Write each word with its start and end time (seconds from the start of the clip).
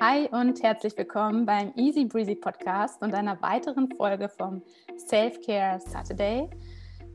Hi 0.00 0.28
und 0.30 0.62
herzlich 0.62 0.96
willkommen 0.96 1.44
beim 1.44 1.72
Easy 1.74 2.04
Breezy 2.04 2.36
Podcast 2.36 3.02
und 3.02 3.12
einer 3.14 3.42
weiteren 3.42 3.90
Folge 3.90 4.28
vom 4.28 4.62
Self-Care 4.96 5.80
Saturday. 5.80 6.48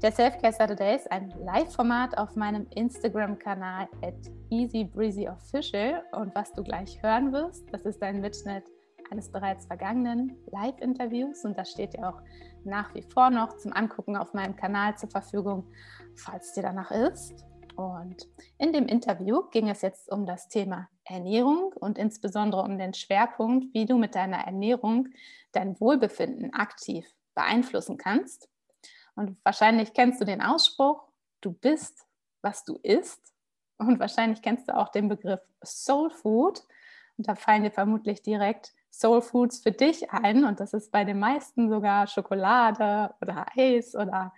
Der 0.02 0.12
Self-Care 0.12 0.52
Saturday 0.52 0.98
ist 0.98 1.10
ein 1.10 1.34
Live-Format 1.46 2.18
auf 2.18 2.36
meinem 2.36 2.68
Instagram-Kanal 2.76 3.88
at 4.02 4.16
easybreezyofficial 4.50 6.04
und 6.12 6.36
was 6.36 6.52
du 6.52 6.62
gleich 6.62 7.02
hören 7.02 7.32
wirst, 7.32 7.74
das 7.74 7.84
ist 7.84 8.04
ein 8.04 8.20
Mitschnitt 8.20 8.66
eines 9.10 9.32
bereits 9.32 9.66
vergangenen 9.66 10.36
Live-Interviews 10.52 11.46
und 11.46 11.58
das 11.58 11.72
steht 11.72 11.94
dir 11.94 12.10
auch 12.10 12.22
nach 12.66 12.94
wie 12.96 13.04
vor 13.04 13.30
noch 13.30 13.56
zum 13.56 13.72
Angucken 13.72 14.18
auf 14.18 14.34
meinem 14.34 14.58
Kanal 14.58 14.98
zur 14.98 15.10
Verfügung, 15.10 15.72
falls 16.16 16.52
dir 16.52 16.64
danach 16.64 16.92
ist. 16.92 17.46
Und 17.76 18.28
in 18.60 18.74
dem 18.74 18.88
Interview 18.88 19.44
ging 19.52 19.70
es 19.70 19.82
jetzt 19.82 20.12
um 20.12 20.26
das 20.26 20.48
Thema 20.48 20.90
Ernährung 21.06 21.73
und 21.84 21.98
insbesondere 21.98 22.64
um 22.64 22.78
den 22.78 22.94
Schwerpunkt, 22.94 23.74
wie 23.74 23.86
du 23.86 23.98
mit 23.98 24.16
deiner 24.16 24.40
Ernährung 24.40 25.10
dein 25.52 25.80
Wohlbefinden 25.80 26.54
aktiv 26.54 27.06
beeinflussen 27.36 27.98
kannst. 27.98 28.50
Und 29.16 29.38
wahrscheinlich 29.44 29.94
kennst 29.94 30.20
du 30.22 30.26
den 30.26 30.42
Ausspruch, 30.42 31.04
du 31.42 31.52
bist, 31.52 32.06
was 32.42 32.64
du 32.64 32.80
isst. 32.82 33.34
Und 33.78 34.00
wahrscheinlich 34.00 34.42
kennst 34.42 34.70
du 34.70 34.76
auch 34.76 34.90
den 34.90 35.10
Begriff 35.10 35.42
Soul 35.64 36.10
Food. 36.10 36.64
Und 37.18 37.28
da 37.28 37.36
fallen 37.36 37.64
dir 37.64 37.72
vermutlich 37.72 38.22
direkt 38.22 38.74
Soul 38.92 39.22
Foods 39.22 39.60
für 39.60 39.72
dich 39.72 40.12
ein. 40.12 40.46
Und 40.46 40.60
das 40.60 40.74
ist 40.74 40.92
bei 40.92 41.04
den 41.04 41.20
meisten 41.20 41.70
sogar 41.70 42.08
Schokolade 42.08 43.14
oder 43.22 43.46
Eis 43.56 43.96
oder 43.96 44.34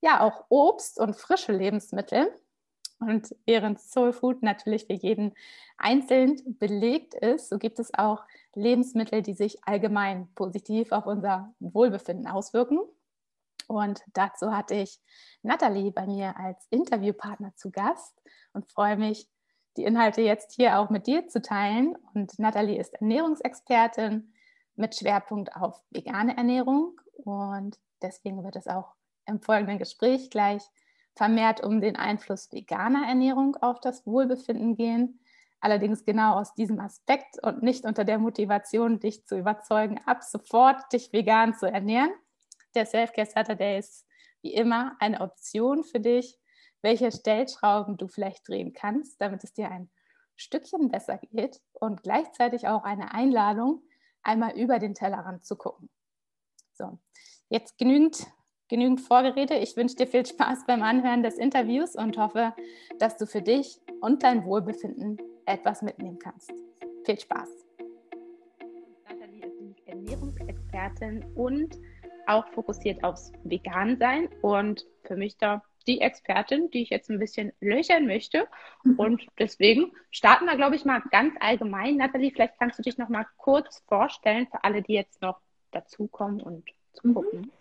ja 0.00 0.20
auch 0.20 0.46
Obst 0.48 0.98
und 1.00 1.16
frische 1.16 1.52
Lebensmittel. 1.52 2.32
Und 3.00 3.34
während 3.46 3.80
Soul 3.80 4.12
Food 4.12 4.42
natürlich 4.42 4.86
für 4.86 4.94
jeden 4.94 5.34
einzeln 5.76 6.58
belegt 6.58 7.14
ist, 7.14 7.48
so 7.48 7.58
gibt 7.58 7.78
es 7.78 7.94
auch 7.94 8.24
Lebensmittel, 8.54 9.22
die 9.22 9.34
sich 9.34 9.64
allgemein 9.64 10.28
positiv 10.34 10.90
auf 10.90 11.06
unser 11.06 11.54
Wohlbefinden 11.60 12.26
auswirken. 12.26 12.80
Und 13.68 14.02
dazu 14.14 14.52
hatte 14.52 14.74
ich 14.74 14.98
Nathalie 15.42 15.92
bei 15.92 16.06
mir 16.06 16.36
als 16.36 16.66
Interviewpartner 16.70 17.54
zu 17.54 17.70
Gast 17.70 18.20
und 18.52 18.70
freue 18.72 18.96
mich, 18.96 19.28
die 19.76 19.84
Inhalte 19.84 20.22
jetzt 20.22 20.52
hier 20.54 20.80
auch 20.80 20.90
mit 20.90 21.06
dir 21.06 21.28
zu 21.28 21.40
teilen. 21.40 21.96
Und 22.14 22.38
Nathalie 22.38 22.80
ist 22.80 22.94
Ernährungsexpertin 22.94 24.32
mit 24.74 24.96
Schwerpunkt 24.96 25.54
auf 25.54 25.80
vegane 25.90 26.36
Ernährung. 26.36 27.00
Und 27.24 27.78
deswegen 28.02 28.42
wird 28.42 28.56
es 28.56 28.66
auch 28.66 28.94
im 29.26 29.40
folgenden 29.40 29.78
Gespräch 29.78 30.30
gleich 30.30 30.62
vermehrt 31.18 31.64
um 31.64 31.80
den 31.80 31.96
Einfluss 31.96 32.50
veganer 32.52 33.06
Ernährung 33.06 33.56
auf 33.56 33.80
das 33.80 34.06
Wohlbefinden 34.06 34.76
gehen. 34.76 35.18
Allerdings 35.60 36.04
genau 36.04 36.34
aus 36.34 36.54
diesem 36.54 36.78
Aspekt 36.78 37.42
und 37.42 37.60
nicht 37.60 37.84
unter 37.84 38.04
der 38.04 38.18
Motivation, 38.18 39.00
dich 39.00 39.26
zu 39.26 39.36
überzeugen, 39.36 40.00
ab 40.06 40.22
sofort 40.22 40.80
dich 40.92 41.12
vegan 41.12 41.54
zu 41.54 41.66
ernähren. 41.66 42.12
Der 42.76 42.86
Self-Care 42.86 43.26
Saturday 43.26 43.80
ist 43.80 44.06
wie 44.42 44.54
immer 44.54 44.96
eine 45.00 45.20
Option 45.20 45.82
für 45.82 45.98
dich, 45.98 46.38
welche 46.82 47.10
Stellschrauben 47.10 47.96
du 47.96 48.06
vielleicht 48.06 48.46
drehen 48.46 48.72
kannst, 48.72 49.20
damit 49.20 49.42
es 49.42 49.52
dir 49.52 49.72
ein 49.72 49.90
Stückchen 50.36 50.88
besser 50.88 51.18
geht 51.18 51.60
und 51.72 52.04
gleichzeitig 52.04 52.68
auch 52.68 52.84
eine 52.84 53.12
Einladung, 53.12 53.82
einmal 54.22 54.56
über 54.56 54.78
den 54.78 54.94
Tellerrand 54.94 55.44
zu 55.44 55.56
gucken. 55.56 55.90
So, 56.74 56.96
jetzt 57.48 57.76
genügend 57.76 58.28
genügend 58.68 59.00
Vorgerede. 59.00 59.56
Ich 59.58 59.76
wünsche 59.76 59.96
dir 59.96 60.06
viel 60.06 60.24
Spaß 60.24 60.66
beim 60.66 60.82
Anhören 60.82 61.22
des 61.22 61.38
Interviews 61.38 61.96
und 61.96 62.16
hoffe, 62.18 62.54
dass 62.98 63.16
du 63.16 63.26
für 63.26 63.42
dich 63.42 63.80
und 64.00 64.22
dein 64.22 64.44
Wohlbefinden 64.44 65.18
etwas 65.46 65.82
mitnehmen 65.82 66.18
kannst. 66.18 66.52
Viel 67.04 67.18
Spaß. 67.18 67.48
Nathalie 69.08 69.46
ist 69.46 69.86
Ernährungsexpertin 69.86 71.24
und 71.34 71.76
auch 72.26 72.46
fokussiert 72.48 73.02
aufs 73.02 73.32
Vegan-Sein 73.44 74.28
und 74.42 74.86
für 75.04 75.16
mich 75.16 75.38
da 75.38 75.62
die 75.86 76.02
Expertin, 76.02 76.70
die 76.70 76.82
ich 76.82 76.90
jetzt 76.90 77.08
ein 77.08 77.18
bisschen 77.18 77.52
löchern 77.60 78.06
möchte. 78.06 78.46
Mhm. 78.84 78.98
Und 78.98 79.26
deswegen 79.38 79.92
starten 80.10 80.44
wir, 80.44 80.56
glaube 80.56 80.76
ich, 80.76 80.84
mal 80.84 81.02
ganz 81.10 81.34
allgemein. 81.40 81.96
Nathalie, 81.96 82.30
vielleicht 82.30 82.58
kannst 82.58 82.78
du 82.78 82.82
dich 82.82 82.98
noch 82.98 83.08
mal 83.08 83.26
kurz 83.38 83.82
vorstellen 83.88 84.46
für 84.50 84.62
alle, 84.62 84.82
die 84.82 84.92
jetzt 84.92 85.22
noch 85.22 85.40
dazukommen 85.70 86.42
und 86.42 86.64
zu 86.92 87.14
gucken. 87.14 87.40
Mhm. 87.40 87.57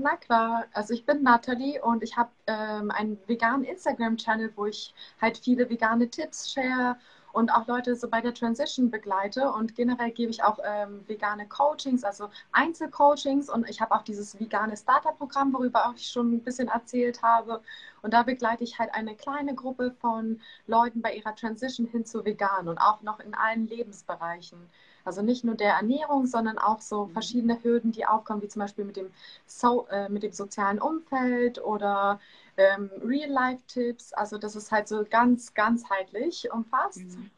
Na 0.00 0.16
klar, 0.16 0.66
also 0.74 0.94
ich 0.94 1.04
bin 1.04 1.24
Nathalie 1.24 1.82
und 1.82 2.04
ich 2.04 2.16
habe 2.16 2.30
ähm, 2.46 2.92
einen 2.92 3.18
veganen 3.26 3.64
Instagram-Channel, 3.64 4.52
wo 4.54 4.66
ich 4.66 4.94
halt 5.20 5.38
viele 5.38 5.68
vegane 5.68 6.08
Tipps 6.08 6.52
share 6.52 6.96
und 7.32 7.50
auch 7.50 7.66
Leute 7.66 7.96
so 7.96 8.08
bei 8.08 8.20
der 8.20 8.32
Transition 8.32 8.90
begleite. 8.92 9.50
Und 9.50 9.74
generell 9.74 10.12
gebe 10.12 10.30
ich 10.30 10.44
auch 10.44 10.60
ähm, 10.64 11.02
vegane 11.08 11.48
Coachings, 11.48 12.04
also 12.04 12.30
Einzelcoachings. 12.52 13.50
Und 13.50 13.68
ich 13.68 13.80
habe 13.80 13.92
auch 13.92 14.02
dieses 14.02 14.38
vegane 14.38 14.76
Starter-Programm, 14.76 15.52
worüber 15.52 15.88
auch 15.88 15.94
ich 15.96 16.06
schon 16.08 16.32
ein 16.32 16.44
bisschen 16.44 16.68
erzählt 16.68 17.22
habe. 17.24 17.60
Und 18.00 18.14
da 18.14 18.22
begleite 18.22 18.62
ich 18.62 18.78
halt 18.78 18.94
eine 18.94 19.16
kleine 19.16 19.56
Gruppe 19.56 19.90
von 20.00 20.40
Leuten 20.68 21.02
bei 21.02 21.12
ihrer 21.14 21.34
Transition 21.34 21.88
hin 21.88 22.04
zu 22.04 22.24
vegan 22.24 22.68
und 22.68 22.78
auch 22.78 23.02
noch 23.02 23.18
in 23.18 23.34
allen 23.34 23.66
Lebensbereichen. 23.66 24.70
Also 25.08 25.22
nicht 25.22 25.42
nur 25.42 25.54
der 25.54 25.72
Ernährung, 25.72 26.26
sondern 26.26 26.58
auch 26.58 26.82
so 26.82 27.06
mhm. 27.06 27.12
verschiedene 27.12 27.64
Hürden, 27.64 27.92
die 27.92 28.04
aufkommen, 28.04 28.42
wie 28.42 28.48
zum 28.48 28.60
Beispiel 28.60 28.84
mit 28.84 28.98
dem, 28.98 29.10
so 29.46 29.86
äh, 29.88 30.10
mit 30.10 30.22
dem 30.22 30.32
sozialen 30.32 30.78
Umfeld 30.78 31.64
oder 31.64 32.20
ähm, 32.58 32.90
Real-Life-Tipps. 33.02 34.12
Also 34.12 34.36
das 34.36 34.54
ist 34.54 34.70
halt 34.70 34.86
so 34.86 35.06
ganz 35.08 35.54
ganzheitlich 35.54 36.52
umfasst. 36.52 37.06
Mhm. 37.06 37.30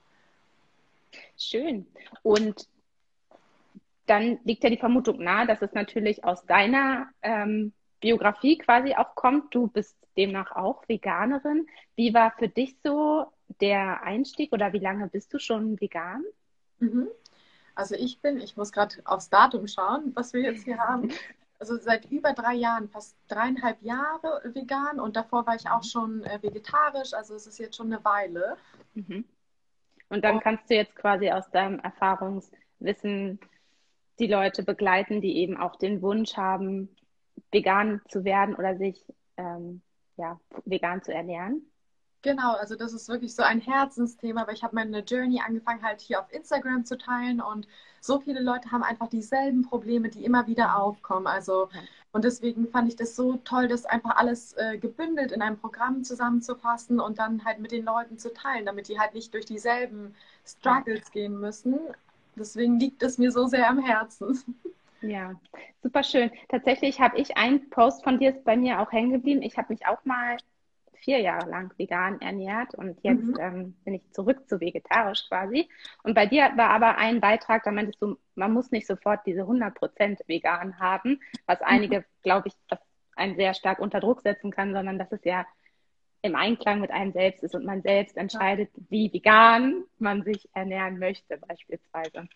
Schön. 1.39 1.87
Und 2.25 2.67
dann 4.07 4.41
liegt 4.43 4.65
ja 4.65 4.71
die 4.71 4.77
Vermutung 4.77 5.23
nahe, 5.23 5.47
dass 5.47 5.63
es 5.63 5.73
natürlich 5.73 6.25
aus 6.25 6.45
deiner 6.47 7.07
ähm, 7.23 7.73
Biografie 8.01 8.59
quasi 8.59 8.97
auch 8.97 9.15
kommt. 9.15 9.55
Du 9.55 9.69
bist 9.69 9.97
demnach 10.17 10.57
auch 10.57 10.89
Veganerin. 10.89 11.69
Wie 11.95 12.13
war 12.15 12.33
für 12.37 12.49
dich 12.49 12.75
so 12.83 13.27
der 13.61 14.03
Einstieg 14.03 14.53
oder 14.53 14.73
wie 14.73 14.81
lange 14.81 15.07
bist 15.07 15.33
du 15.33 15.39
schon 15.39 15.81
vegan? 15.81 16.25
Mhm. 16.81 17.07
Also 17.75 17.95
ich 17.95 18.21
bin, 18.21 18.41
ich 18.41 18.57
muss 18.57 18.73
gerade 18.73 18.97
aufs 19.05 19.31
Datum 19.31 19.67
schauen, 19.67 20.13
was 20.15 20.33
wir 20.33 20.43
jetzt 20.43 20.65
hier 20.65 20.79
haben. 20.79 21.11
Also 21.59 21.77
seit 21.77 22.11
über 22.11 22.33
drei 22.33 22.55
Jahren, 22.55 22.89
fast 22.89 23.17
dreieinhalb 23.29 23.83
Jahre 23.83 24.41
vegan 24.55 24.99
und 24.99 25.15
davor 25.15 25.47
war 25.47 25.57
ich 25.57 25.69
auch 25.69 25.85
schon 25.85 26.25
äh, 26.25 26.43
vegetarisch, 26.43 27.13
also 27.13 27.35
es 27.35 27.47
ist 27.47 27.59
jetzt 27.59 27.77
schon 27.77 27.93
eine 27.93 28.03
Weile. 28.03 28.57
Mhm. 28.95 29.27
Und 30.09 30.25
dann 30.25 30.41
kannst 30.41 30.71
du 30.71 30.75
jetzt 30.75 30.97
quasi 30.97 31.31
aus 31.31 31.51
deinem 31.51 31.79
Erfahrungswissen 31.79 33.39
die 34.19 34.27
Leute 34.27 34.63
begleiten, 34.63 35.21
die 35.21 35.37
eben 35.37 35.57
auch 35.57 35.77
den 35.77 36.03
Wunsch 36.03 36.37
haben, 36.37 36.95
vegan 37.53 38.01
zu 38.09 38.25
werden 38.25 38.55
oder 38.55 38.77
sich 38.77 39.05
ähm, 39.37 39.83
ja, 40.17 40.39
vegan 40.65 41.03
zu 41.03 41.13
ernähren. 41.13 41.70
Genau, 42.23 42.53
also 42.53 42.77
das 42.77 42.93
ist 42.93 43.09
wirklich 43.09 43.35
so 43.35 43.43
ein 43.43 43.61
Herzensthema, 43.61 44.47
weil 44.47 44.55
ich 44.55 44.63
habe 44.63 44.75
meine 44.75 45.01
Journey 45.01 45.41
angefangen 45.41 45.83
halt 45.83 46.03
hier 46.03 46.21
auf 46.21 46.31
Instagram 46.33 46.85
zu 46.85 46.99
teilen 46.99 47.41
und 47.41 47.67
so 48.03 48.21
viele 48.21 48.41
Leute 48.41 48.71
haben 48.71 48.83
einfach 48.83 49.09
dieselben 49.09 49.63
Probleme, 49.63 50.11
die 50.11 50.25
immer 50.25 50.47
wieder 50.47 50.77
aufkommen. 50.77 51.27
Also 51.27 51.69
und 52.13 52.25
deswegen 52.25 52.69
fand 52.69 52.89
ich 52.89 52.97
das 52.97 53.15
so 53.15 53.37
toll, 53.45 53.69
das 53.69 53.87
einfach 53.87 54.17
alles 54.17 54.55
äh, 54.55 54.79
gebündelt 54.79 55.33
in 55.33 55.43
einem 55.43 55.59
Programm 55.59 56.03
zusammenzufassen 56.03 56.99
und 56.99 57.19
dann 57.19 57.45
halt 57.45 57.61
mit 57.61 57.71
den 57.71 57.85
Leuten 57.85 58.19
zu 58.19 58.33
teilen, 58.33 58.67
damit 58.67 58.89
die 58.89 58.99
halt 58.99 59.15
nicht 59.15 59.33
durch 59.33 59.47
dieselben 59.47 60.15
Struggles 60.45 61.11
gehen 61.13 61.39
müssen. 61.39 61.79
Deswegen 62.37 62.81
liegt 62.81 63.03
es 63.03 63.19
mir 63.19 63.31
so 63.31 63.47
sehr 63.47 63.69
am 63.69 63.79
Herzen. 63.79 64.43
Ja, 65.03 65.35
super 65.83 66.03
schön. 66.03 66.31
Tatsächlich 66.49 67.01
habe 67.01 67.17
ich 67.19 67.37
einen 67.37 67.71
Post 67.71 68.05
von 68.05 68.19
dir 68.19 68.31
ist 68.31 68.45
bei 68.45 68.57
mir 68.57 68.81
auch 68.81 68.93
hängen 68.93 69.13
geblieben. 69.13 69.41
Ich 69.41 69.57
habe 69.57 69.73
mich 69.73 69.87
auch 69.87 70.05
mal 70.05 70.37
vier 71.01 71.21
Jahre 71.21 71.51
lang 71.51 71.73
vegan 71.77 72.21
ernährt 72.21 72.75
und 72.75 72.99
jetzt 73.03 73.23
mhm. 73.23 73.37
ähm, 73.41 73.77
bin 73.85 73.95
ich 73.95 74.13
zurück 74.13 74.49
zu 74.49 74.61
vegetarisch 74.61 75.29
quasi. 75.29 75.69
Und 76.03 76.15
bei 76.15 76.27
dir 76.27 76.53
war 76.57 76.71
aber 76.71 76.97
ein 76.97 77.21
Beitrag, 77.21 77.65
da 77.65 77.71
meintest 77.71 78.01
du, 78.01 78.17
man 78.35 78.53
muss 78.53 78.71
nicht 78.71 78.87
sofort 78.87 79.21
diese 79.27 79.43
100% 79.43 80.21
vegan 80.27 80.79
haben, 80.79 81.21
was 81.47 81.61
einige, 81.63 82.01
mhm. 82.01 82.05
glaube 82.23 82.49
ich, 82.49 82.55
einen 83.17 83.37
sehr 83.37 83.55
stark 83.55 83.79
unter 83.79 84.01
Druck 84.01 84.23
setzen 84.23 84.51
kann, 84.51 84.73
sondern 84.73 84.99
dass 84.99 85.13
es 85.13 85.25
ja 85.25 85.47
im 86.23 86.37
Einklang 86.37 86.81
mit 86.81 86.91
einem 86.91 87.13
selbst 87.13 87.43
ist 87.43 87.55
und 87.55 87.65
man 87.65 87.83
selbst 87.83 88.17
entscheidet, 88.17 88.71
wie 88.89 89.13
vegan 89.13 89.85
man 89.99 90.23
sich 90.23 90.49
ernähren 90.53 90.99
möchte 90.99 91.39
beispielsweise. 91.39 92.29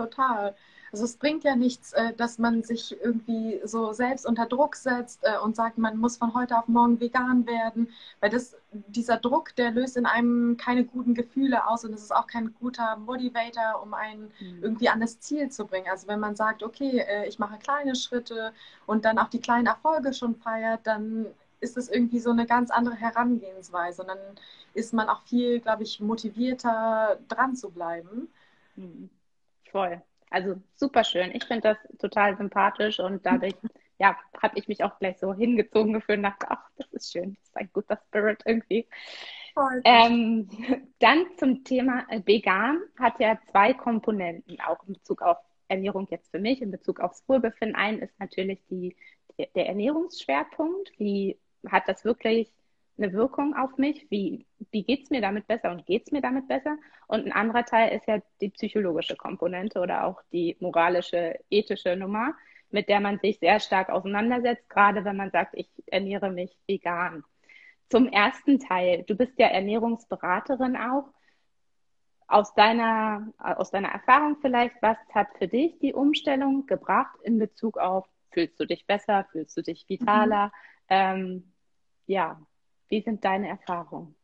Total. 0.00 0.54
Also 0.92 1.04
es 1.04 1.16
bringt 1.16 1.44
ja 1.44 1.54
nichts, 1.54 1.92
äh, 1.92 2.12
dass 2.14 2.38
man 2.38 2.62
sich 2.62 2.96
irgendwie 3.00 3.60
so 3.64 3.92
selbst 3.92 4.26
unter 4.26 4.46
Druck 4.46 4.74
setzt 4.74 5.20
äh, 5.22 5.38
und 5.38 5.54
sagt, 5.54 5.78
man 5.78 5.98
muss 5.98 6.16
von 6.16 6.34
heute 6.34 6.58
auf 6.58 6.66
morgen 6.68 6.98
vegan 7.00 7.46
werden, 7.46 7.88
weil 8.20 8.30
das, 8.30 8.56
dieser 8.72 9.18
Druck, 9.18 9.54
der 9.56 9.70
löst 9.70 9.96
in 9.96 10.06
einem 10.06 10.56
keine 10.56 10.84
guten 10.84 11.14
Gefühle 11.14 11.66
aus 11.66 11.84
und 11.84 11.92
es 11.92 12.02
ist 12.02 12.14
auch 12.14 12.26
kein 12.26 12.54
guter 12.54 12.96
Motivator, 12.96 13.82
um 13.82 13.94
einen 13.94 14.32
mhm. 14.40 14.62
irgendwie 14.62 14.88
an 14.88 15.00
das 15.00 15.20
Ziel 15.20 15.50
zu 15.50 15.66
bringen. 15.66 15.86
Also 15.90 16.08
wenn 16.08 16.18
man 16.18 16.34
sagt, 16.34 16.62
okay, 16.62 17.04
äh, 17.06 17.28
ich 17.28 17.38
mache 17.38 17.58
kleine 17.58 17.94
Schritte 17.94 18.52
und 18.86 19.04
dann 19.04 19.18
auch 19.18 19.28
die 19.28 19.40
kleinen 19.40 19.66
Erfolge 19.66 20.12
schon 20.12 20.34
feiert, 20.34 20.80
dann 20.84 21.26
ist 21.60 21.76
es 21.76 21.88
irgendwie 21.88 22.20
so 22.20 22.30
eine 22.30 22.46
ganz 22.46 22.70
andere 22.70 22.96
Herangehensweise 22.96 24.02
und 24.02 24.08
dann 24.08 24.18
ist 24.74 24.94
man 24.94 25.08
auch 25.08 25.22
viel, 25.22 25.60
glaube 25.60 25.82
ich, 25.82 26.00
motivierter 26.00 27.18
dran 27.28 27.54
zu 27.54 27.70
bleiben. 27.70 28.28
Mhm. 28.76 29.10
Voll. 29.70 30.02
Also 30.30 30.56
super 30.76 31.04
schön. 31.04 31.32
Ich 31.34 31.44
finde 31.44 31.62
das 31.62 31.98
total 31.98 32.36
sympathisch 32.36 33.00
und 33.00 33.26
dadurch, 33.26 33.54
ja, 33.98 34.16
habe 34.40 34.58
ich 34.58 34.68
mich 34.68 34.84
auch 34.84 34.98
gleich 34.98 35.18
so 35.18 35.34
hingezogen 35.34 35.92
gefühlt 35.92 36.18
und 36.18 36.24
dachte, 36.24 36.46
ach, 36.50 36.70
das 36.76 36.86
ist 36.92 37.12
schön, 37.12 37.34
das 37.34 37.48
ist 37.48 37.56
ein 37.56 37.70
guter 37.72 37.98
Spirit 38.08 38.40
irgendwie. 38.44 38.86
Ähm, 39.84 40.48
dann 41.00 41.26
zum 41.36 41.64
Thema 41.64 42.06
äh, 42.08 42.22
vegan 42.24 42.80
hat 42.98 43.18
ja 43.18 43.38
zwei 43.50 43.74
Komponenten, 43.74 44.60
auch 44.60 44.78
in 44.86 44.94
Bezug 44.94 45.22
auf 45.22 45.38
Ernährung 45.68 46.06
jetzt 46.10 46.30
für 46.30 46.38
mich, 46.38 46.62
in 46.62 46.70
Bezug 46.70 47.00
aufs 47.00 47.28
Wohlbefinden. 47.28 47.76
Ein 47.76 47.98
ist 47.98 48.18
natürlich 48.18 48.60
die, 48.70 48.96
der 49.38 49.66
Ernährungsschwerpunkt. 49.66 50.92
Wie 50.98 51.38
hat 51.68 51.88
das 51.88 52.04
wirklich 52.04 52.52
eine 53.00 53.12
Wirkung 53.12 53.54
auf 53.54 53.76
mich? 53.78 54.10
Wie, 54.10 54.46
wie 54.70 54.82
geht 54.82 55.04
es 55.04 55.10
mir 55.10 55.20
damit 55.20 55.46
besser 55.46 55.70
und 55.70 55.86
geht 55.86 56.04
es 56.06 56.12
mir 56.12 56.20
damit 56.20 56.48
besser? 56.48 56.76
Und 57.06 57.26
ein 57.26 57.32
anderer 57.32 57.64
Teil 57.64 57.96
ist 57.96 58.06
ja 58.06 58.20
die 58.40 58.50
psychologische 58.50 59.16
Komponente 59.16 59.80
oder 59.80 60.04
auch 60.04 60.20
die 60.32 60.56
moralische, 60.60 61.38
ethische 61.50 61.96
Nummer, 61.96 62.34
mit 62.70 62.88
der 62.88 63.00
man 63.00 63.18
sich 63.18 63.38
sehr 63.38 63.60
stark 63.60 63.90
auseinandersetzt, 63.90 64.68
gerade 64.68 65.04
wenn 65.04 65.16
man 65.16 65.30
sagt, 65.30 65.54
ich 65.54 65.68
ernähre 65.86 66.30
mich 66.30 66.56
vegan. 66.66 67.24
Zum 67.88 68.06
ersten 68.06 68.60
Teil, 68.60 69.02
du 69.02 69.16
bist 69.16 69.32
ja 69.38 69.48
Ernährungsberaterin 69.48 70.76
auch. 70.76 71.08
Aus 72.28 72.54
deiner, 72.54 73.26
aus 73.38 73.72
deiner 73.72 73.88
Erfahrung 73.88 74.36
vielleicht, 74.40 74.80
was 74.82 74.96
hat 75.12 75.26
für 75.36 75.48
dich 75.48 75.80
die 75.80 75.92
Umstellung 75.92 76.66
gebracht 76.66 77.18
in 77.24 77.40
Bezug 77.40 77.76
auf, 77.76 78.06
fühlst 78.30 78.60
du 78.60 78.66
dich 78.66 78.86
besser, 78.86 79.26
fühlst 79.32 79.56
du 79.56 79.62
dich 79.62 79.88
vitaler? 79.88 80.46
Mhm. 80.46 80.52
Ähm, 80.90 81.52
ja, 82.06 82.40
wie 82.90 83.00
sind 83.02 83.24
deine 83.24 83.48
Erfahrungen? 83.48 84.14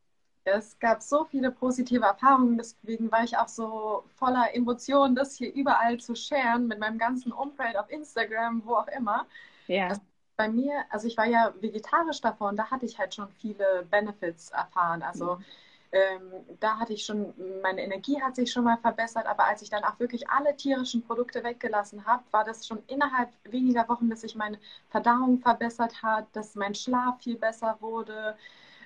Es 0.44 0.78
gab 0.78 1.02
so 1.02 1.24
viele 1.24 1.50
positive 1.50 2.04
Erfahrungen, 2.04 2.56
deswegen 2.56 3.10
war 3.10 3.24
ich 3.24 3.36
auch 3.36 3.48
so 3.48 4.04
voller 4.14 4.54
Emotionen, 4.54 5.16
das 5.16 5.36
hier 5.36 5.52
überall 5.52 5.98
zu 5.98 6.14
sharen 6.14 6.68
mit 6.68 6.78
meinem 6.78 6.98
ganzen 6.98 7.32
Umfeld 7.32 7.76
auf 7.76 7.90
Instagram, 7.90 8.62
wo 8.64 8.76
auch 8.76 8.86
immer. 8.88 9.26
Ja. 9.66 9.88
Das 9.88 10.00
bei 10.36 10.48
mir, 10.48 10.84
also 10.90 11.08
ich 11.08 11.16
war 11.16 11.26
ja 11.26 11.54
vegetarisch 11.60 12.20
davor 12.20 12.50
und 12.50 12.56
da 12.56 12.70
hatte 12.70 12.86
ich 12.86 12.98
halt 12.98 13.14
schon 13.14 13.28
viele 13.30 13.86
Benefits 13.90 14.50
erfahren. 14.50 15.02
Also 15.02 15.36
mhm. 15.36 15.44
Ähm, 15.92 16.32
da 16.60 16.78
hatte 16.78 16.92
ich 16.92 17.04
schon, 17.04 17.32
meine 17.62 17.82
Energie 17.82 18.20
hat 18.20 18.36
sich 18.36 18.50
schon 18.52 18.64
mal 18.64 18.78
verbessert, 18.78 19.26
aber 19.26 19.44
als 19.44 19.62
ich 19.62 19.70
dann 19.70 19.84
auch 19.84 19.98
wirklich 19.98 20.28
alle 20.28 20.56
tierischen 20.56 21.02
Produkte 21.02 21.44
weggelassen 21.44 22.04
habe, 22.06 22.24
war 22.30 22.44
das 22.44 22.66
schon 22.66 22.82
innerhalb 22.86 23.30
weniger 23.44 23.88
Wochen, 23.88 24.10
dass 24.10 24.22
sich 24.22 24.34
meine 24.34 24.58
Verdauung 24.88 25.38
verbessert 25.38 26.02
hat, 26.02 26.26
dass 26.32 26.54
mein 26.54 26.74
Schlaf 26.74 27.22
viel 27.22 27.36
besser 27.36 27.76
wurde, 27.80 28.36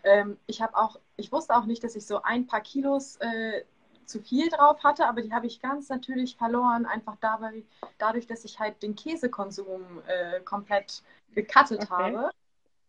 ähm, 0.05 0.39
ich 0.47 0.63
habe 0.63 0.77
auch, 0.77 0.99
ich 1.17 1.33
wusste 1.33 1.57
auch 1.57 1.65
nicht, 1.65 1.85
dass 1.85 1.97
ich 1.97 2.07
so 2.07 2.23
ein 2.23 2.47
paar 2.47 2.61
Kilos 2.61 3.17
äh, 3.17 3.65
zu 4.07 4.21
viel 4.21 4.49
drauf 4.49 4.83
hatte, 4.83 5.07
aber 5.07 5.23
die 5.23 5.33
habe 5.33 5.47
ich 5.47 5.61
ganz 5.61 5.89
natürlich 5.89 6.37
verloren, 6.37 6.87
einfach 6.87 7.17
dabei, 7.21 7.63
dadurch, 7.99 8.27
dass 8.27 8.45
ich 8.45 8.59
halt 8.59 8.83
den 8.83 8.97
Käsekonsum 8.97 10.03
äh, 10.07 10.41
komplett 10.41 11.03
gecuttet 11.33 11.83
okay. 11.83 11.91
habe, 11.91 12.31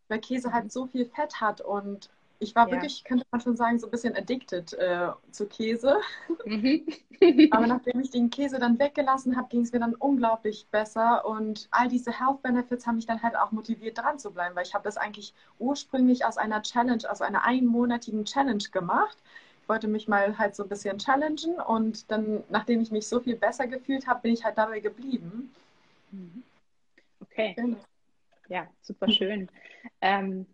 weil 0.07 0.19
Käse 0.19 0.51
halt 0.51 0.71
so 0.71 0.87
viel 0.87 1.05
Fett 1.05 1.39
hat 1.39 1.61
und 1.61 2.09
ich 2.41 2.55
war 2.55 2.67
ja. 2.67 2.73
wirklich, 2.73 3.03
könnte 3.03 3.23
man 3.31 3.39
schon 3.39 3.55
sagen, 3.55 3.77
so 3.77 3.87
ein 3.87 3.91
bisschen 3.91 4.15
addicted 4.15 4.73
äh, 4.73 5.09
zu 5.31 5.45
Käse. 5.45 5.97
Mhm. 6.45 6.85
Aber 7.51 7.67
nachdem 7.67 7.99
ich 7.99 8.09
den 8.09 8.31
Käse 8.31 8.57
dann 8.57 8.79
weggelassen 8.79 9.37
habe, 9.37 9.47
ging 9.49 9.61
es 9.61 9.71
mir 9.71 9.79
dann 9.79 9.93
unglaublich 9.93 10.65
besser. 10.71 11.23
Und 11.23 11.67
all 11.69 11.87
diese 11.87 12.11
Health 12.11 12.41
Benefits 12.41 12.87
haben 12.87 12.95
mich 12.95 13.05
dann 13.05 13.21
halt 13.21 13.37
auch 13.37 13.51
motiviert, 13.51 13.99
dran 13.99 14.17
zu 14.17 14.31
bleiben, 14.31 14.55
weil 14.55 14.65
ich 14.65 14.73
habe 14.73 14.83
das 14.83 14.97
eigentlich 14.97 15.35
ursprünglich 15.59 16.25
aus 16.25 16.37
einer 16.37 16.63
Challenge, 16.63 17.03
aus 17.09 17.21
einer 17.21 17.45
einmonatigen 17.45 18.25
Challenge 18.25 18.63
gemacht. 18.71 19.17
Ich 19.61 19.69
wollte 19.69 19.87
mich 19.87 20.07
mal 20.07 20.39
halt 20.39 20.55
so 20.55 20.63
ein 20.63 20.69
bisschen 20.69 20.97
challengen 20.97 21.59
und 21.67 22.09
dann, 22.09 22.43
nachdem 22.49 22.81
ich 22.81 22.89
mich 22.89 23.07
so 23.07 23.19
viel 23.19 23.35
besser 23.35 23.67
gefühlt 23.67 24.07
habe, 24.07 24.21
bin 24.21 24.33
ich 24.33 24.43
halt 24.43 24.57
dabei 24.57 24.79
geblieben. 24.79 25.53
Mhm. 26.09 26.41
Okay. 27.19 27.53
Genau. 27.55 27.77
Ja, 28.49 28.67
super 28.81 29.09
schön. 29.09 29.47
ähm, 30.01 30.47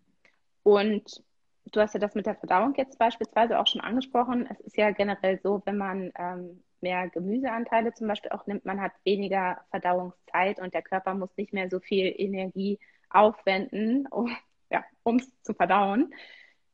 und 0.64 1.24
du 1.72 1.82
hast 1.82 1.94
ja 1.94 2.00
das 2.00 2.16
mit 2.16 2.26
der 2.26 2.36
Verdauung 2.36 2.74
jetzt 2.76 2.98
beispielsweise 2.98 3.60
auch 3.60 3.68
schon 3.68 3.82
angesprochen. 3.82 4.48
Es 4.50 4.60
ist 4.62 4.78
ja 4.78 4.92
generell 4.92 5.40
so, 5.42 5.62
wenn 5.66 5.78
man 5.78 6.12
ähm, 6.18 6.64
mehr 6.82 7.10
Gemüseanteile 7.10 7.94
zum 7.94 8.08
Beispiel 8.08 8.32
auch 8.32 8.46
nimmt, 8.48 8.66
man 8.66 8.82
hat 8.82 8.94
weniger 9.04 9.62
Verdauungszeit 9.72 10.60
und 10.60 10.74
der 10.74 10.82
Körper 10.82 11.14
muss 11.14 11.36
nicht 11.38 11.54
mehr 11.54 11.70
so 11.70 11.80
viel 11.80 12.14
Energie 12.18 12.80
aufwenden, 13.10 14.08
um 14.12 14.36
ja, 14.70 14.84
es 15.06 15.44
zu 15.44 15.54
verdauen. 15.54 16.14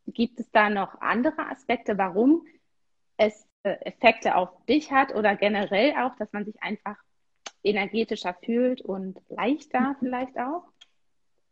Gibt 0.08 0.40
es 0.40 0.52
da 0.52 0.70
noch 0.70 1.00
andere 1.00 1.48
Aspekte, 1.50 1.98
warum 1.98 2.46
es 3.18 3.48
äh, 3.64 3.76
Effekte 3.86 4.36
auf 4.36 4.50
dich 4.66 4.92
hat 4.92 5.16
oder 5.16 5.36
generell 5.36 5.94
auch, 5.98 6.16
dass 6.18 6.34
man 6.34 6.46
sich 6.46 6.62
einfach 6.62 6.98
energetischer 7.64 8.34
fühlt 8.44 8.82
und 8.82 9.20
leichter 9.30 9.96
vielleicht 10.00 10.38
auch? 10.38 10.73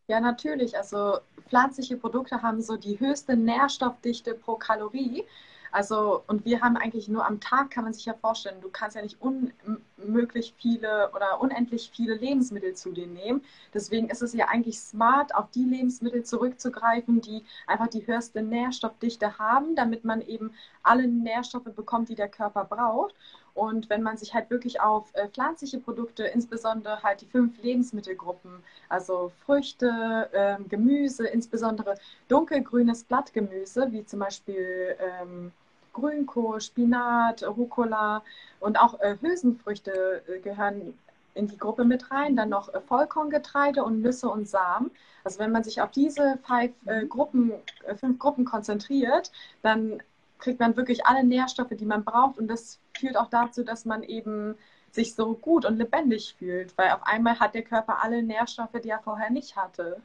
Ja, 0.08 0.20
natürlich. 0.20 0.76
Also 0.76 1.18
pflanzliche 1.48 1.96
Produkte 1.96 2.42
haben 2.42 2.60
so 2.62 2.76
die 2.76 3.00
höchste 3.00 3.36
Nährstoffdichte 3.36 4.34
pro 4.34 4.56
Kalorie. 4.56 5.24
Also, 5.70 6.22
und 6.26 6.44
wir 6.44 6.60
haben 6.60 6.76
eigentlich 6.76 7.08
nur 7.08 7.26
am 7.26 7.40
Tag, 7.40 7.70
kann 7.70 7.84
man 7.84 7.94
sich 7.94 8.04
ja 8.04 8.12
vorstellen, 8.12 8.60
du 8.60 8.68
kannst 8.68 8.94
ja 8.94 9.00
nicht 9.00 9.16
unmöglich 9.22 10.52
viele 10.58 11.10
oder 11.14 11.40
unendlich 11.40 11.90
viele 11.94 12.14
Lebensmittel 12.14 12.74
zu 12.74 12.92
dir 12.92 13.06
nehmen. 13.06 13.42
Deswegen 13.72 14.10
ist 14.10 14.20
es 14.20 14.34
ja 14.34 14.48
eigentlich 14.48 14.78
smart, 14.80 15.34
auf 15.34 15.50
die 15.50 15.64
Lebensmittel 15.64 16.24
zurückzugreifen, 16.24 17.22
die 17.22 17.44
einfach 17.66 17.88
die 17.88 18.06
höchste 18.06 18.42
Nährstoffdichte 18.42 19.38
haben, 19.38 19.74
damit 19.74 20.04
man 20.04 20.20
eben 20.20 20.52
alle 20.82 21.06
Nährstoffe 21.08 21.74
bekommt, 21.74 22.10
die 22.10 22.16
der 22.16 22.28
Körper 22.28 22.64
braucht. 22.66 23.14
Und 23.54 23.90
wenn 23.90 24.02
man 24.02 24.16
sich 24.16 24.32
halt 24.32 24.48
wirklich 24.50 24.80
auf 24.80 25.10
äh, 25.14 25.28
pflanzliche 25.28 25.78
Produkte, 25.78 26.24
insbesondere 26.24 27.02
halt 27.02 27.20
die 27.20 27.26
fünf 27.26 27.62
Lebensmittelgruppen, 27.62 28.62
also 28.88 29.30
Früchte, 29.44 30.28
äh, 30.32 30.56
Gemüse, 30.68 31.26
insbesondere 31.26 31.96
dunkelgrünes 32.28 33.04
Blattgemüse, 33.04 33.92
wie 33.92 34.06
zum 34.06 34.20
Beispiel 34.20 34.96
ähm, 34.98 35.52
Grünkohl, 35.92 36.60
Spinat, 36.60 37.42
Rucola 37.42 38.22
und 38.60 38.80
auch 38.80 38.98
äh, 39.00 39.16
Hülsenfrüchte 39.20 40.22
äh, 40.26 40.38
gehören 40.40 40.98
in 41.34 41.46
die 41.46 41.58
Gruppe 41.58 41.84
mit 41.84 42.10
rein. 42.10 42.36
Dann 42.36 42.48
noch 42.48 42.72
äh, 42.72 42.80
Vollkorngetreide 42.80 43.84
und 43.84 44.00
Nüsse 44.00 44.28
und 44.28 44.48
Samen. 44.48 44.90
Also 45.24 45.38
wenn 45.38 45.52
man 45.52 45.64
sich 45.64 45.80
auf 45.80 45.90
diese 45.90 46.38
five, 46.46 46.72
äh, 46.86 47.06
Gruppen, 47.06 47.52
fünf 47.96 48.18
Gruppen 48.18 48.44
konzentriert, 48.44 49.30
dann 49.62 50.02
kriegt 50.38 50.60
man 50.60 50.76
wirklich 50.76 51.06
alle 51.06 51.24
Nährstoffe, 51.24 51.70
die 51.70 51.84
man 51.84 52.04
braucht. 52.04 52.38
Und 52.38 52.48
das 52.48 52.78
führt 53.02 53.16
auch 53.16 53.28
dazu, 53.28 53.64
dass 53.64 53.84
man 53.84 54.04
eben 54.04 54.56
sich 54.92 55.14
so 55.16 55.34
gut 55.34 55.64
und 55.64 55.76
lebendig 55.76 56.36
fühlt, 56.38 56.78
weil 56.78 56.92
auf 56.92 57.02
einmal 57.02 57.40
hat 57.40 57.54
der 57.54 57.64
Körper 57.64 58.02
alle 58.02 58.22
Nährstoffe, 58.22 58.80
die 58.82 58.90
er 58.90 59.00
vorher 59.00 59.30
nicht 59.30 59.56
hatte. 59.56 60.00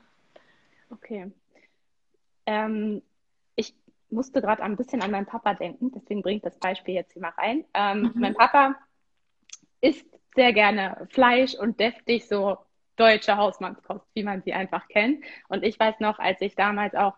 Okay. 0.90 1.32
Ähm, 2.48 3.04
ich 3.56 3.76
musste 4.10 4.42
gerade 4.42 4.64
ein 4.64 4.78
bisschen 4.78 5.04
an 5.04 5.12
meinen 5.12 5.28
Papa 5.28 5.54
denken, 5.54 5.92
deswegen 5.92 6.24
bringe 6.24 6.38
ich 6.38 6.44
das 6.44 6.58
Beispiel 6.58 6.96
jetzt 6.96 7.14
hier 7.14 7.22
mal 7.22 7.34
rein. 7.38 7.66
Ähm, 7.76 8.02
mhm. 8.02 8.14
Mein 8.16 8.34
Papa 8.34 8.76
isst 9.80 10.08
sehr 10.34 10.54
gerne 10.54 11.08
Fleisch 11.12 11.54
und 11.54 11.80
deftig 11.80 12.28
so 12.28 12.58
deutsche 12.96 13.38
Hausmannskost, 13.38 14.06
wie 14.16 14.24
man 14.24 14.42
sie 14.42 14.54
einfach 14.54 14.88
kennt. 14.88 15.24
Und 15.50 15.64
ich 15.64 15.80
weiß 15.80 16.00
noch, 16.00 16.18
als 16.18 16.42
ich 16.42 16.56
damals 16.56 16.96
auch 16.96 17.14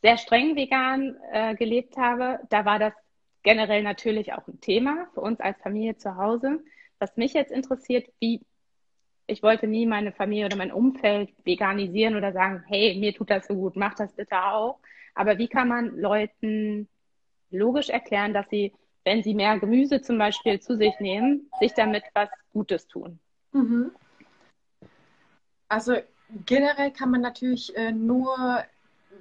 sehr 0.00 0.16
streng 0.16 0.56
vegan 0.56 1.18
äh, 1.30 1.54
gelebt 1.56 1.98
habe, 1.98 2.40
da 2.48 2.64
war 2.64 2.78
das 2.78 2.94
generell 3.42 3.82
natürlich 3.82 4.32
auch 4.32 4.46
ein 4.48 4.60
Thema 4.60 5.08
für 5.14 5.20
uns 5.20 5.40
als 5.40 5.60
Familie 5.60 5.96
zu 5.96 6.16
Hause. 6.16 6.62
Was 6.98 7.16
mich 7.16 7.32
jetzt 7.32 7.52
interessiert, 7.52 8.08
wie 8.20 8.40
ich 9.26 9.42
wollte 9.42 9.66
nie 9.68 9.86
meine 9.86 10.12
Familie 10.12 10.46
oder 10.46 10.56
mein 10.56 10.72
Umfeld 10.72 11.30
veganisieren 11.44 12.16
oder 12.16 12.32
sagen, 12.32 12.64
hey, 12.66 12.98
mir 12.98 13.14
tut 13.14 13.30
das 13.30 13.46
so 13.46 13.54
gut, 13.54 13.76
mach 13.76 13.94
das 13.94 14.12
bitte 14.12 14.42
auch. 14.42 14.80
Aber 15.14 15.38
wie 15.38 15.48
kann 15.48 15.68
man 15.68 15.96
Leuten 15.96 16.88
logisch 17.50 17.90
erklären, 17.90 18.34
dass 18.34 18.48
sie, 18.50 18.72
wenn 19.04 19.22
sie 19.22 19.34
mehr 19.34 19.58
Gemüse 19.58 20.02
zum 20.02 20.18
Beispiel 20.18 20.60
zu 20.60 20.76
sich 20.76 20.98
nehmen, 20.98 21.48
sich 21.60 21.72
damit 21.74 22.04
was 22.12 22.28
Gutes 22.52 22.88
tun? 22.88 23.20
Mhm. 23.52 23.92
Also 25.68 25.94
generell 26.44 26.90
kann 26.90 27.10
man 27.10 27.20
natürlich 27.20 27.74
äh, 27.76 27.92
nur 27.92 28.64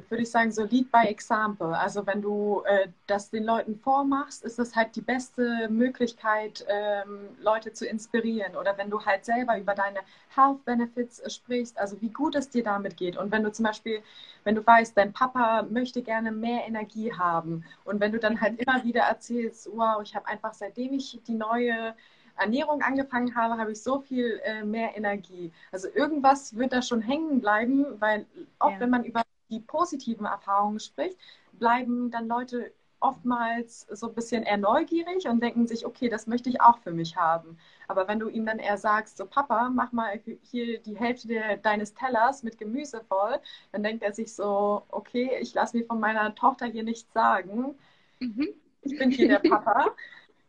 würde 0.10 0.24
ich 0.24 0.32
sagen, 0.32 0.52
so 0.52 0.64
Lead 0.64 0.92
by 0.92 1.08
Example. 1.08 1.78
Also 1.78 2.06
wenn 2.08 2.22
du 2.22 2.64
äh, 2.66 2.88
das 3.08 3.30
den 3.30 3.44
Leuten 3.44 3.76
vormachst, 3.76 4.44
ist 4.44 4.60
das 4.60 4.76
halt 4.76 4.96
die 4.96 5.02
beste 5.02 5.68
Möglichkeit, 5.70 6.66
ähm, 6.68 7.30
Leute 7.42 7.74
zu 7.74 7.86
inspirieren. 7.86 8.56
Oder 8.56 8.78
wenn 8.78 8.90
du 8.90 9.04
halt 9.06 9.26
selber 9.26 9.58
über 9.58 9.76
deine 9.76 10.00
Health 10.36 10.64
Benefits 10.66 11.20
äh, 11.20 11.30
sprichst, 11.30 11.78
also 11.78 12.00
wie 12.02 12.10
gut 12.10 12.36
es 12.36 12.50
dir 12.50 12.64
damit 12.64 12.98
geht. 12.98 13.18
Und 13.18 13.32
wenn 13.32 13.44
du 13.44 13.52
zum 13.52 13.66
Beispiel, 13.66 14.02
wenn 14.44 14.56
du 14.56 14.66
weißt, 14.66 14.98
dein 14.98 15.14
Papa 15.14 15.64
möchte 15.64 16.02
gerne 16.02 16.32
mehr 16.32 16.66
Energie 16.68 17.14
haben 17.14 17.66
und 17.84 18.00
wenn 18.00 18.12
du 18.12 18.20
dann 18.20 18.40
halt 18.40 18.60
immer 18.60 18.84
wieder 18.84 19.02
erzählst, 19.02 19.70
wow, 19.74 20.02
ich 20.02 20.16
habe 20.16 20.28
einfach 20.28 20.54
seitdem 20.54 20.94
ich 20.94 21.20
die 21.28 21.34
neue 21.34 21.96
Ernährung 22.40 22.82
angefangen 22.82 23.36
habe, 23.36 23.58
habe 23.58 23.74
ich 23.74 23.84
so 23.84 24.00
viel 24.00 24.40
äh, 24.44 24.64
mehr 24.64 24.96
Energie. 24.96 25.52
Also 25.72 25.90
irgendwas 25.94 26.56
wird 26.56 26.74
da 26.74 26.82
schon 26.82 27.02
hängen 27.02 27.42
bleiben, 27.42 27.86
weil 28.00 28.26
oft, 28.60 28.76
ja. 28.76 28.80
wenn 28.80 28.90
man 28.90 29.04
über 29.04 29.24
die 29.50 29.60
positiven 29.60 30.26
Erfahrungen 30.26 30.80
spricht, 30.80 31.18
bleiben 31.54 32.12
dann 32.12 32.28
Leute 32.28 32.72
oftmals 33.02 33.88
so 33.92 34.10
ein 34.10 34.14
bisschen 34.14 34.44
eher 34.44 34.58
neugierig 34.58 35.28
und 35.28 35.42
denken 35.42 35.68
sich, 35.68 35.86
okay, 35.86 36.10
das 36.10 36.28
möchte 36.28 36.50
ich 36.50 36.62
auch 36.62 36.80
für 36.80 36.92
mich 36.92 37.16
haben. 37.16 37.58
Aber 37.88 38.08
wenn 38.08 38.20
du 38.20 38.28
ihm 38.28 38.46
dann 38.46 38.60
eher 38.60 38.78
sagst, 38.78 39.18
so 39.18 39.26
Papa, 39.26 39.70
mach 39.70 39.92
mal 39.92 40.20
hier 40.42 40.80
die 40.80 40.98
Hälfte 40.98 41.60
deines 41.62 41.94
Tellers 41.94 42.44
mit 42.44 42.58
Gemüse 42.58 43.02
voll, 43.08 43.40
dann 43.72 43.84
denkt 43.84 44.04
er 44.04 44.14
sich 44.14 44.34
so, 44.34 44.84
okay, 44.90 45.38
ich 45.40 45.54
lasse 45.54 45.78
mir 45.78 45.86
von 45.86 46.00
meiner 46.00 46.36
Tochter 46.36 46.66
hier 46.66 46.84
nichts 46.84 47.12
sagen. 47.14 47.76
Mhm. 48.20 48.50
Ich 48.82 48.98
bin 48.98 49.12
hier 49.12 49.30
der 49.30 49.50
Papa. 49.50 49.96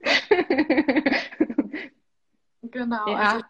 genau. 2.62 3.08
Ja. 3.08 3.16
Also, 3.16 3.44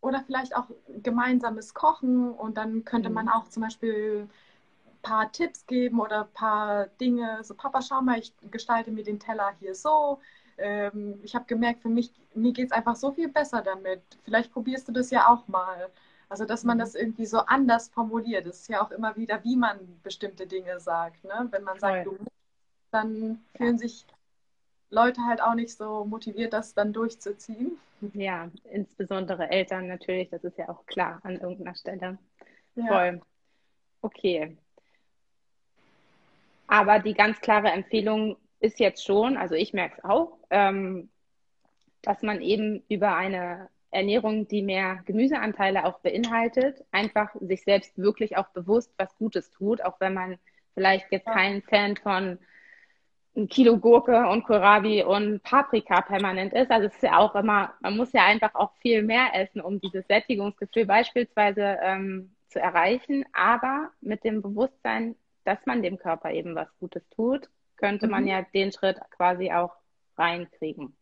oder 0.00 0.24
vielleicht 0.26 0.56
auch 0.56 0.66
gemeinsames 0.88 1.74
Kochen 1.74 2.32
und 2.32 2.56
dann 2.56 2.84
könnte 2.84 3.08
man 3.08 3.26
mhm. 3.26 3.32
auch 3.32 3.48
zum 3.48 3.62
Beispiel 3.62 4.28
paar 5.02 5.30
Tipps 5.32 5.66
geben 5.66 6.00
oder 6.00 6.22
ein 6.22 6.32
paar 6.32 6.86
Dinge. 7.00 7.42
So, 7.42 7.54
Papa, 7.54 7.82
schau 7.82 8.00
mal, 8.00 8.18
ich 8.18 8.32
gestalte 8.50 8.90
mir 8.90 9.04
den 9.04 9.20
Teller 9.20 9.52
hier 9.60 9.74
so. 9.74 10.20
Ähm, 10.58 11.18
ich 11.22 11.34
habe 11.34 11.44
gemerkt, 11.46 11.82
für 11.82 11.88
mich, 11.88 12.12
mir 12.34 12.52
geht 12.52 12.66
es 12.66 12.72
einfach 12.72 12.96
so 12.96 13.12
viel 13.12 13.28
besser 13.28 13.62
damit. 13.62 14.02
Vielleicht 14.24 14.52
probierst 14.52 14.88
du 14.88 14.92
das 14.92 15.10
ja 15.10 15.28
auch 15.28 15.48
mal. 15.48 15.90
Also, 16.28 16.44
dass 16.46 16.64
man 16.64 16.78
mhm. 16.78 16.80
das 16.80 16.94
irgendwie 16.94 17.26
so 17.26 17.38
anders 17.38 17.88
formuliert. 17.88 18.46
Das 18.46 18.60
ist 18.60 18.68
ja 18.68 18.82
auch 18.82 18.90
immer 18.90 19.16
wieder, 19.16 19.42
wie 19.44 19.56
man 19.56 19.78
bestimmte 20.02 20.46
Dinge 20.46 20.80
sagt. 20.80 21.24
Ne? 21.24 21.48
Wenn 21.50 21.64
man 21.64 21.78
sagt, 21.78 22.06
du, 22.06 22.16
dann 22.90 23.42
fühlen 23.56 23.78
sich 23.78 24.06
Leute 24.90 25.22
halt 25.26 25.42
auch 25.42 25.54
nicht 25.54 25.76
so 25.76 26.04
motiviert, 26.04 26.52
das 26.52 26.74
dann 26.74 26.92
durchzuziehen. 26.92 27.78
Ja, 28.14 28.50
insbesondere 28.64 29.50
Eltern 29.50 29.88
natürlich, 29.88 30.28
das 30.30 30.44
ist 30.44 30.58
ja 30.58 30.68
auch 30.68 30.84
klar 30.86 31.20
an 31.22 31.36
irgendeiner 31.36 31.74
Stelle. 31.74 32.18
Ja. 32.74 32.86
Voll. 32.86 33.20
Okay. 34.02 34.56
Aber 36.66 36.98
die 36.98 37.14
ganz 37.14 37.40
klare 37.40 37.68
Empfehlung 37.68 38.36
ist 38.60 38.78
jetzt 38.80 39.04
schon, 39.04 39.36
also 39.36 39.54
ich 39.54 39.72
merke 39.72 39.96
es 39.98 40.04
auch, 40.04 40.38
ähm, 40.50 41.10
dass 42.02 42.22
man 42.22 42.40
eben 42.40 42.82
über 42.88 43.14
eine 43.16 43.68
Ernährung, 43.90 44.48
die 44.48 44.62
mehr 44.62 45.00
Gemüseanteile 45.04 45.84
auch 45.84 46.00
beinhaltet, 46.00 46.82
einfach 46.90 47.30
sich 47.40 47.62
selbst 47.62 47.98
wirklich 47.98 48.36
auch 48.36 48.48
bewusst 48.48 48.92
was 48.96 49.16
Gutes 49.18 49.50
tut, 49.50 49.84
auch 49.84 50.00
wenn 50.00 50.14
man 50.14 50.38
vielleicht 50.74 51.12
jetzt 51.12 51.26
kein 51.26 51.62
Fan 51.62 51.96
von 51.96 52.38
ein 53.36 53.48
Kilo 53.48 53.78
Gurke 53.78 54.28
und 54.28 54.44
Kohlrabi 54.44 55.04
und 55.04 55.42
Paprika 55.42 56.02
permanent 56.02 56.52
ist. 56.52 56.70
Also 56.70 56.88
es 56.88 56.94
ist 56.94 57.02
ja 57.02 57.18
auch 57.18 57.34
immer, 57.34 57.72
man 57.80 57.96
muss 57.96 58.12
ja 58.12 58.26
einfach 58.26 58.54
auch 58.54 58.72
viel 58.80 59.02
mehr 59.02 59.30
essen, 59.34 59.60
um 59.60 59.80
dieses 59.80 60.06
Sättigungsgefühl 60.06 60.86
beispielsweise 60.86 61.78
ähm, 61.82 62.34
zu 62.48 62.60
erreichen. 62.60 63.24
Aber 63.32 63.90
mit 64.00 64.24
dem 64.24 64.42
Bewusstsein, 64.42 65.14
dass 65.44 65.58
man 65.66 65.82
dem 65.82 65.98
Körper 65.98 66.30
eben 66.30 66.54
was 66.54 66.68
Gutes 66.78 67.08
tut, 67.10 67.48
könnte 67.76 68.06
mhm. 68.06 68.12
man 68.12 68.26
ja 68.26 68.42
den 68.54 68.72
Schritt 68.72 69.00
quasi 69.10 69.52
auch 69.52 69.74
reinkriegen. 70.16 70.96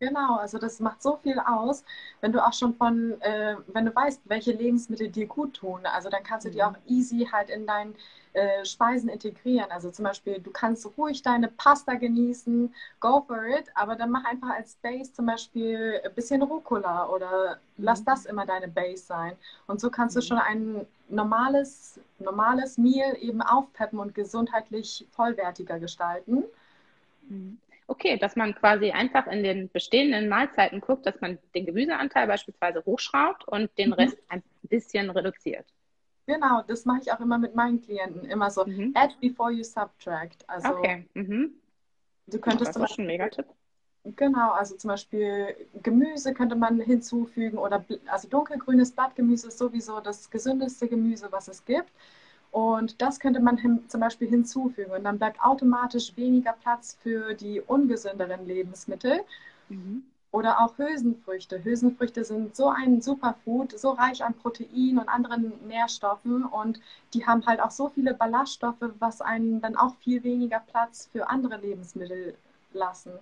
Genau, 0.00 0.36
also 0.36 0.58
das 0.58 0.78
macht 0.78 1.02
so 1.02 1.16
viel 1.16 1.40
aus, 1.40 1.84
wenn 2.20 2.30
du 2.30 2.44
auch 2.44 2.52
schon 2.52 2.72
von, 2.74 3.20
äh, 3.20 3.56
wenn 3.66 3.84
du 3.84 3.94
weißt, 3.94 4.22
welche 4.26 4.52
Lebensmittel 4.52 5.08
dir 5.08 5.26
gut 5.26 5.54
tun. 5.54 5.84
Also 5.86 6.08
dann 6.08 6.22
kannst 6.22 6.46
du 6.46 6.50
die 6.50 6.58
mhm. 6.58 6.64
auch 6.64 6.74
easy 6.86 7.28
halt 7.32 7.50
in 7.50 7.66
deinen 7.66 7.96
äh, 8.32 8.64
Speisen 8.64 9.08
integrieren. 9.08 9.72
Also 9.72 9.90
zum 9.90 10.04
Beispiel, 10.04 10.38
du 10.38 10.52
kannst 10.52 10.86
ruhig 10.96 11.22
deine 11.22 11.48
Pasta 11.48 11.94
genießen, 11.94 12.72
go 13.00 13.22
for 13.26 13.44
it, 13.46 13.64
aber 13.74 13.96
dann 13.96 14.10
mach 14.10 14.24
einfach 14.24 14.50
als 14.50 14.76
Base 14.76 15.12
zum 15.12 15.26
Beispiel 15.26 16.00
ein 16.04 16.14
bisschen 16.14 16.42
Rucola 16.42 17.08
oder 17.08 17.58
mhm. 17.76 17.84
lass 17.84 18.04
das 18.04 18.24
immer 18.26 18.46
deine 18.46 18.68
Base 18.68 19.04
sein. 19.04 19.32
Und 19.66 19.80
so 19.80 19.90
kannst 19.90 20.14
mhm. 20.14 20.20
du 20.20 20.26
schon 20.26 20.38
ein 20.38 20.86
normales, 21.08 21.98
normales 22.20 22.78
Meal 22.78 23.16
eben 23.20 23.42
aufpeppen 23.42 23.98
und 23.98 24.14
gesundheitlich 24.14 25.08
vollwertiger 25.10 25.80
gestalten. 25.80 26.44
Okay, 27.90 28.18
dass 28.18 28.36
man 28.36 28.54
quasi 28.54 28.90
einfach 28.90 29.26
in 29.26 29.42
den 29.42 29.70
bestehenden 29.70 30.28
Mahlzeiten 30.28 30.80
guckt, 30.82 31.06
dass 31.06 31.18
man 31.22 31.38
den 31.54 31.64
Gemüseanteil 31.64 32.26
beispielsweise 32.26 32.84
hochschraubt 32.84 33.48
und 33.48 33.70
den 33.78 33.88
mhm. 33.88 33.94
Rest 33.94 34.18
ein 34.28 34.42
bisschen 34.62 35.08
reduziert. 35.08 35.64
Genau, 36.26 36.62
das 36.68 36.84
mache 36.84 37.00
ich 37.00 37.10
auch 37.10 37.20
immer 37.20 37.38
mit 37.38 37.54
meinen 37.54 37.80
Klienten. 37.80 38.26
Immer 38.26 38.50
so, 38.50 38.66
mhm. 38.66 38.92
add 38.94 39.14
before 39.22 39.50
you 39.50 39.64
subtract. 39.64 40.44
Also, 40.46 40.68
okay. 40.68 41.08
Mhm. 41.14 41.54
Du 42.26 42.38
könntest 42.38 42.68
das 42.68 42.76
ist 42.76 42.82
Beispiel, 42.82 43.04
ein 43.04 43.06
Megatipp. 43.06 43.46
Genau, 44.04 44.52
also 44.52 44.76
zum 44.76 44.88
Beispiel 44.88 45.56
Gemüse 45.82 46.34
könnte 46.34 46.56
man 46.56 46.80
hinzufügen 46.80 47.56
oder 47.56 47.82
also 48.06 48.28
dunkelgrünes 48.28 48.92
Blattgemüse 48.92 49.48
ist 49.48 49.56
sowieso 49.56 50.00
das 50.00 50.28
gesündeste 50.30 50.88
Gemüse, 50.88 51.28
was 51.30 51.48
es 51.48 51.64
gibt. 51.64 51.90
Und 52.50 53.00
das 53.02 53.20
könnte 53.20 53.40
man 53.40 53.56
hin, 53.58 53.84
zum 53.88 54.00
Beispiel 54.00 54.28
hinzufügen 54.28 54.92
und 54.92 55.04
dann 55.04 55.18
bleibt 55.18 55.40
automatisch 55.42 56.16
weniger 56.16 56.54
Platz 56.54 56.98
für 57.02 57.34
die 57.34 57.60
ungesünderen 57.60 58.46
Lebensmittel. 58.46 59.20
Mhm. 59.68 60.04
Oder 60.30 60.60
auch 60.60 60.76
Hülsenfrüchte. 60.76 61.64
Hülsenfrüchte 61.64 62.22
sind 62.22 62.54
so 62.54 62.68
ein 62.68 63.00
Superfood, 63.00 63.78
so 63.78 63.90
reich 63.92 64.22
an 64.22 64.34
Protein 64.34 64.98
und 64.98 65.08
anderen 65.08 65.52
Nährstoffen 65.66 66.44
und 66.44 66.80
die 67.14 67.26
haben 67.26 67.46
halt 67.46 67.60
auch 67.60 67.70
so 67.70 67.88
viele 67.88 68.12
Ballaststoffe, 68.12 68.92
was 68.98 69.22
einen 69.22 69.60
dann 69.62 69.76
auch 69.76 69.94
viel 69.96 70.22
weniger 70.24 70.60
Platz 70.60 71.08
für 71.12 71.28
andere 71.30 71.56
Lebensmittel 71.56 72.34
lassen. 72.72 73.12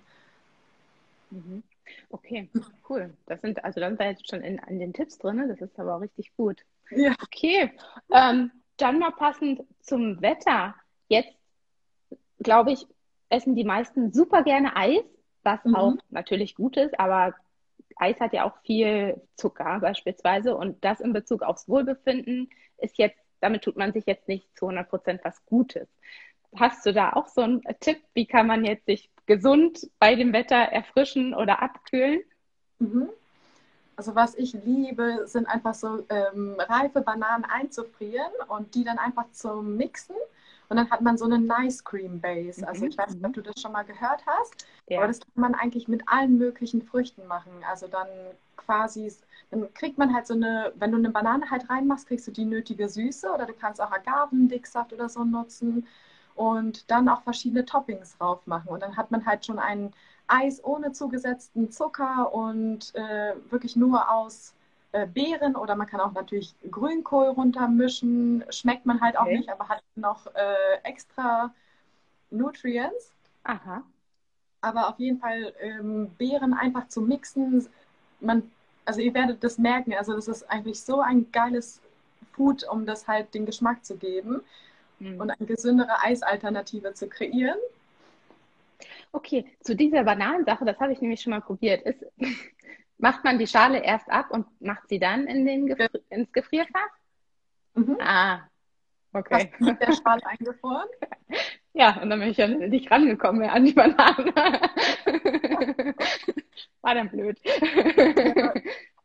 Mhm. 1.31 1.63
Okay, 2.09 2.49
cool. 2.89 3.13
Das 3.25 3.41
sind, 3.41 3.63
also 3.63 3.79
dann 3.79 3.93
sind 3.93 3.99
wir 3.99 4.09
jetzt 4.09 4.29
schon 4.29 4.41
in, 4.41 4.57
in 4.67 4.79
den 4.79 4.93
Tipps 4.93 5.17
drin, 5.17 5.43
das 5.47 5.61
ist 5.61 5.79
aber 5.79 5.95
auch 5.95 6.01
richtig 6.01 6.35
gut. 6.35 6.65
Ja. 6.89 7.13
Okay. 7.23 7.71
Ähm, 8.11 8.51
dann 8.77 8.99
mal 8.99 9.11
passend 9.11 9.61
zum 9.81 10.21
Wetter. 10.21 10.75
Jetzt, 11.07 11.35
glaube 12.39 12.71
ich, 12.71 12.85
essen 13.29 13.55
die 13.55 13.63
meisten 13.63 14.13
super 14.13 14.43
gerne 14.43 14.75
Eis, 14.75 15.03
was 15.43 15.63
mhm. 15.65 15.75
auch 15.75 15.93
natürlich 16.09 16.55
gut 16.55 16.77
ist, 16.77 16.99
aber 16.99 17.35
Eis 17.95 18.19
hat 18.19 18.33
ja 18.33 18.45
auch 18.45 18.57
viel 18.63 19.21
Zucker 19.35 19.79
beispielsweise 19.79 20.55
und 20.55 20.83
das 20.83 20.99
in 20.99 21.13
Bezug 21.13 21.41
aufs 21.41 21.67
Wohlbefinden 21.67 22.49
ist 22.77 22.97
jetzt, 22.97 23.19
damit 23.39 23.63
tut 23.63 23.75
man 23.75 23.93
sich 23.93 24.05
jetzt 24.05 24.27
nicht 24.27 24.47
zu 24.57 24.65
100 24.65 24.89
Prozent 24.89 25.21
was 25.23 25.43
Gutes. 25.45 25.87
Hast 26.55 26.85
du 26.85 26.93
da 26.93 27.13
auch 27.13 27.27
so 27.27 27.41
einen 27.41 27.61
Tipp, 27.79 27.99
wie 28.13 28.25
kann 28.25 28.47
man 28.47 28.65
jetzt 28.65 28.85
sich 28.85 29.09
gesund 29.25 29.89
bei 29.99 30.15
dem 30.15 30.33
Wetter 30.33 30.55
erfrischen 30.55 31.33
oder 31.33 31.61
abkühlen? 31.61 32.21
Mhm. 32.79 33.09
Also 33.97 34.15
was 34.15 34.35
ich 34.35 34.53
liebe, 34.53 35.23
sind 35.25 35.47
einfach 35.47 35.73
so 35.73 36.05
ähm, 36.09 36.55
reife 36.59 37.01
Bananen 37.01 37.45
einzufrieren 37.45 38.31
und 38.47 38.75
die 38.75 38.83
dann 38.83 38.99
einfach 38.99 39.25
zum 39.31 39.75
Mixen. 39.75 40.15
Und 40.69 40.77
dann 40.77 40.89
hat 40.91 41.01
man 41.01 41.17
so 41.17 41.25
eine 41.25 41.39
Nice 41.39 41.83
Cream 41.83 42.21
Base. 42.21 42.65
Also 42.67 42.83
mhm. 42.83 42.91
ich 42.91 42.97
weiß 42.97 43.15
nicht, 43.15 43.25
ob 43.25 43.33
du 43.33 43.41
das 43.41 43.59
schon 43.59 43.71
mal 43.71 43.83
gehört 43.83 44.23
hast. 44.25 44.67
Ja. 44.87 44.99
Aber 44.99 45.07
das 45.07 45.19
kann 45.19 45.29
man 45.35 45.55
eigentlich 45.55 45.87
mit 45.87 46.03
allen 46.07 46.37
möglichen 46.37 46.83
Früchten 46.83 47.25
machen. 47.25 47.51
Also 47.69 47.87
dann 47.87 48.07
quasi, 48.55 49.11
dann 49.49 49.73
kriegt 49.73 49.97
man 49.97 50.13
halt 50.13 50.27
so 50.27 50.35
eine, 50.35 50.73
wenn 50.75 50.91
du 50.91 50.97
eine 50.97 51.09
Banane 51.09 51.49
halt 51.49 51.69
reinmachst, 51.69 52.07
kriegst 52.07 52.27
du 52.27 52.31
die 52.31 52.45
nötige 52.45 52.89
Süße 52.89 53.31
oder 53.31 53.45
du 53.45 53.53
kannst 53.53 53.81
auch 53.81 53.91
Agavendicksaft 53.91 54.93
oder 54.93 55.09
so 55.09 55.23
nutzen 55.23 55.87
und 56.35 56.91
dann 56.91 57.09
auch 57.09 57.23
verschiedene 57.23 57.65
Toppings 57.65 58.17
drauf 58.17 58.45
machen. 58.45 58.69
Und 58.69 58.83
dann 58.83 58.95
hat 58.95 59.09
man 59.09 59.25
halt 59.25 59.45
schon 59.45 59.57
einen 59.57 59.93
Eis 60.27 60.63
ohne 60.63 60.91
zugesetzten 60.91 61.71
Zucker 61.71 62.33
und 62.33 62.93
äh, 62.95 63.33
wirklich 63.49 63.75
nur 63.75 64.11
aus 64.11 64.53
äh, 64.91 65.07
Beeren 65.07 65.55
oder 65.55 65.75
man 65.75 65.87
kann 65.87 65.99
auch 65.99 66.13
natürlich 66.13 66.53
Grünkohl 66.69 67.27
runtermischen. 67.27 68.43
Schmeckt 68.49 68.85
man 68.85 69.01
halt 69.01 69.17
auch 69.17 69.23
okay. 69.23 69.37
nicht, 69.37 69.49
aber 69.49 69.69
hat 69.69 69.83
noch 69.95 70.27
äh, 70.27 70.81
extra 70.83 71.53
Nutrients. 72.29 73.13
Aha. 73.43 73.83
Aber 74.61 74.89
auf 74.89 74.99
jeden 74.99 75.19
Fall 75.19 75.53
ähm, 75.61 76.09
Beeren 76.17 76.53
einfach 76.53 76.87
zu 76.87 77.01
mixen. 77.01 77.67
Man, 78.19 78.51
also 78.85 78.99
ihr 79.01 79.13
werdet 79.13 79.43
das 79.43 79.57
merken. 79.57 79.93
Also 79.93 80.13
das 80.13 80.27
ist 80.27 80.49
eigentlich 80.49 80.81
so 80.81 80.99
ein 81.01 81.31
geiles 81.31 81.81
Food, 82.33 82.63
um 82.69 82.85
das 82.85 83.07
halt 83.07 83.33
den 83.33 83.45
Geschmack 83.45 83.85
zu 83.85 83.97
geben 83.97 84.41
mhm. 84.99 85.19
und 85.19 85.31
eine 85.31 85.47
gesündere 85.47 86.01
Eisalternative 86.03 86.93
zu 86.93 87.07
kreieren. 87.07 87.57
Okay, 89.11 89.45
zu 89.61 89.75
dieser 89.75 90.03
Bananensache, 90.03 90.65
das 90.65 90.79
habe 90.79 90.93
ich 90.93 91.01
nämlich 91.01 91.21
schon 91.21 91.31
mal 91.31 91.41
probiert. 91.41 91.83
Ist, 91.83 92.05
macht 92.97 93.23
man 93.23 93.39
die 93.39 93.47
Schale 93.47 93.83
erst 93.83 94.09
ab 94.09 94.31
und 94.31 94.45
macht 94.61 94.87
sie 94.89 94.99
dann 94.99 95.27
in 95.27 95.45
den 95.45 95.67
Gefri 95.67 95.89
ins 96.09 96.31
Gefrierfach? 96.31 96.89
Mhm. 97.73 97.97
Ah, 97.99 98.47
okay. 99.13 99.51
Hast 99.51 99.59
du 99.59 99.65
mit 99.65 99.81
der 99.81 99.93
Schale 99.93 100.25
eingefroren? 100.25 100.87
Ja, 101.73 102.01
und 102.01 102.09
dann 102.09 102.19
bin 102.19 102.29
ich 102.29 102.37
ja 102.37 102.47
nicht 102.47 102.89
rangekommen 102.89 103.41
mehr 103.41 103.53
an 103.53 103.63
die 103.63 103.73
Banane. 103.73 104.33
War 106.81 106.95
dann 106.95 107.11
blöd. 107.11 107.39
Ja, 107.43 108.53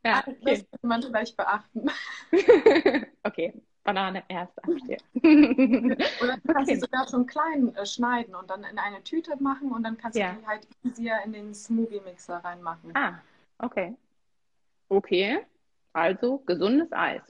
ja 0.03 0.25
okay. 0.27 0.39
Das 0.41 0.65
muss 0.71 0.83
man 0.83 1.03
vielleicht 1.03 1.37
beachten. 1.37 1.91
okay, 3.25 3.53
Banane 3.85 4.23
erst 4.29 4.57
abstehen. 4.65 5.03
Oder 6.23 6.37
du 6.37 6.53
kannst 6.53 6.71
okay. 6.71 6.75
sie 6.75 6.81
sogar 6.81 7.09
schon 7.09 7.27
klein 7.27 7.75
äh, 7.75 7.87
schneiden 7.87 8.35
und 8.35 8.49
dann 8.51 8.65
in 8.65 8.79
eine 8.79 9.03
Tüte 9.03 9.37
machen 9.43 9.73
und 9.73 9.83
dann 9.83 9.97
kannst 9.97 10.19
ja. 10.19 10.33
du 10.33 10.41
die 10.41 10.47
halt 10.47 10.69
easier 10.85 11.19
in 11.25 11.33
den 11.33 11.55
Smoothie-Mixer 11.55 12.37
reinmachen. 12.37 12.93
Ah, 12.95 13.15
okay. 13.59 13.97
Okay, 14.89 15.41
also 15.93 16.39
gesundes 16.47 16.93
Eis. 16.93 17.23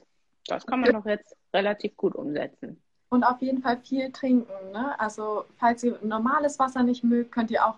Das 0.47 0.65
kann 0.65 0.81
man 0.81 0.91
doch 0.91 1.05
jetzt 1.05 1.35
relativ 1.53 1.95
gut 1.95 2.15
umsetzen. 2.15 2.81
Und 3.09 3.23
auf 3.23 3.41
jeden 3.41 3.61
Fall 3.61 3.77
viel 3.77 4.11
trinken. 4.11 4.71
Ne? 4.71 4.99
Also 4.99 5.45
falls 5.57 5.83
ihr 5.83 5.97
normales 6.01 6.59
Wasser 6.59 6.83
nicht 6.83 7.03
mögt, 7.03 7.31
könnt 7.31 7.51
ihr 7.51 7.65
auch 7.65 7.77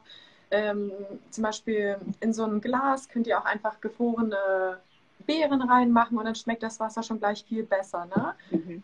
ähm, 0.51 0.91
zum 1.29 1.43
Beispiel 1.43 1.97
in 2.21 2.33
so 2.33 2.45
ein 2.45 2.61
Glas, 2.61 3.09
könnt 3.09 3.27
ihr 3.27 3.39
auch 3.39 3.45
einfach 3.45 3.81
gefrorene 3.81 4.79
Beeren 5.25 5.61
reinmachen 5.61 6.17
und 6.17 6.25
dann 6.25 6.35
schmeckt 6.35 6.63
das 6.63 6.79
Wasser 6.79 7.03
schon 7.03 7.19
gleich 7.19 7.43
viel 7.43 7.63
besser. 7.63 8.05
Ne? 8.05 8.35
Mhm. 8.51 8.83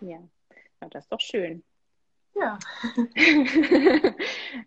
Ja. 0.00 0.18
ja, 0.80 0.88
das 0.90 1.04
ist 1.04 1.12
doch 1.12 1.20
schön. 1.20 1.62
Ja. 2.34 2.58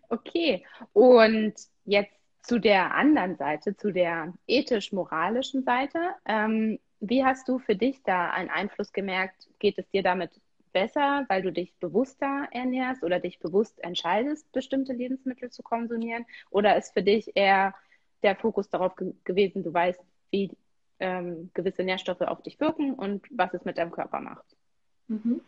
okay, 0.08 0.64
und 0.92 1.54
jetzt 1.84 2.16
zu 2.42 2.60
der 2.60 2.94
anderen 2.94 3.36
Seite, 3.36 3.76
zu 3.76 3.90
der 3.90 4.32
ethisch-moralischen 4.46 5.64
Seite. 5.64 6.14
Ähm, 6.26 6.78
wie 7.00 7.24
hast 7.24 7.48
du 7.48 7.58
für 7.58 7.74
dich 7.74 8.02
da 8.04 8.30
einen 8.30 8.50
Einfluss 8.50 8.92
gemerkt? 8.92 9.48
Geht 9.58 9.78
es 9.78 9.90
dir 9.90 10.02
damit 10.02 10.30
besser, 10.72 11.24
weil 11.28 11.42
du 11.42 11.50
dich 11.50 11.74
bewusster 11.80 12.48
ernährst 12.52 13.02
oder 13.02 13.18
dich 13.18 13.40
bewusst 13.40 13.82
entscheidest, 13.82 14.50
bestimmte 14.52 14.92
Lebensmittel 14.92 15.50
zu 15.50 15.62
konsumieren? 15.62 16.24
Oder 16.50 16.76
ist 16.76 16.92
für 16.92 17.02
dich 17.02 17.32
eher 17.34 17.74
der 18.22 18.36
Fokus 18.36 18.68
darauf 18.70 18.94
ge 18.94 19.12
gewesen, 19.24 19.62
du 19.62 19.72
weißt, 19.72 20.00
wie 20.36 20.50
ähm, 20.98 21.50
gewisse 21.54 21.82
Nährstoffe 21.82 22.20
auf 22.22 22.42
dich 22.42 22.60
wirken 22.60 22.94
und 22.94 23.26
was 23.30 23.54
es 23.54 23.64
mit 23.64 23.78
deinem 23.78 23.90
Körper 23.90 24.20
macht? 24.20 24.44
Mhm. 25.08 25.40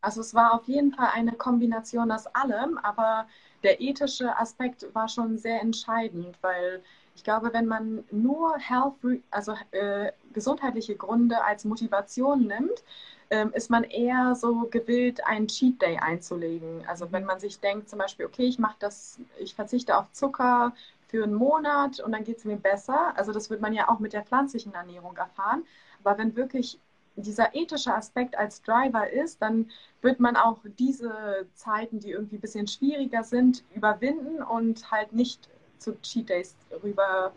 Also 0.00 0.20
es 0.20 0.32
war 0.32 0.54
auf 0.54 0.68
jeden 0.68 0.92
Fall 0.92 1.10
eine 1.12 1.32
Kombination 1.32 2.10
aus 2.12 2.26
allem, 2.28 2.78
aber 2.78 3.26
der 3.64 3.80
ethische 3.80 4.36
Aspekt 4.38 4.86
war 4.94 5.08
schon 5.08 5.38
sehr 5.38 5.60
entscheidend, 5.60 6.38
weil 6.40 6.82
ich 7.16 7.24
glaube, 7.24 7.52
wenn 7.52 7.66
man 7.66 8.04
nur 8.12 8.56
Health, 8.58 9.20
also 9.30 9.54
äh, 9.72 10.12
gesundheitliche 10.32 10.94
Gründe 10.94 11.42
als 11.42 11.64
Motivation 11.64 12.46
nimmt, 12.46 12.84
ähm, 13.30 13.52
ist 13.54 13.70
man 13.70 13.82
eher 13.82 14.36
so 14.36 14.68
gewillt, 14.70 15.26
einen 15.26 15.48
Cheat 15.48 15.82
Day 15.82 15.98
einzulegen. 15.98 16.86
Also 16.86 17.10
wenn 17.10 17.24
man 17.24 17.40
sich 17.40 17.58
denkt, 17.58 17.88
zum 17.90 17.98
Beispiel, 17.98 18.26
okay, 18.26 18.44
ich 18.44 18.60
mache 18.60 18.76
das, 18.78 19.18
ich 19.40 19.54
verzichte 19.56 19.98
auf 19.98 20.12
Zucker 20.12 20.72
für 21.08 21.24
einen 21.24 21.34
Monat 21.34 22.00
und 22.00 22.12
dann 22.12 22.24
geht 22.24 22.38
es 22.38 22.44
mir 22.44 22.56
besser. 22.56 23.16
Also 23.16 23.32
das 23.32 23.50
wird 23.50 23.60
man 23.60 23.72
ja 23.72 23.88
auch 23.88 23.98
mit 23.98 24.12
der 24.12 24.24
pflanzlichen 24.24 24.74
Ernährung 24.74 25.16
erfahren. 25.16 25.64
Aber 26.04 26.18
wenn 26.18 26.36
wirklich 26.36 26.78
dieser 27.16 27.54
ethische 27.54 27.94
Aspekt 27.94 28.36
als 28.38 28.62
Driver 28.62 29.10
ist, 29.10 29.42
dann 29.42 29.70
wird 30.02 30.20
man 30.20 30.36
auch 30.36 30.58
diese 30.78 31.46
Zeiten, 31.54 31.98
die 31.98 32.10
irgendwie 32.12 32.36
ein 32.36 32.40
bisschen 32.40 32.68
schwieriger 32.68 33.24
sind, 33.24 33.64
überwinden 33.74 34.42
und 34.42 34.90
halt 34.90 35.12
nicht 35.12 35.48
zu 35.78 36.00
Cheat 36.02 36.28
Days 36.28 36.54
rüber 36.82 37.32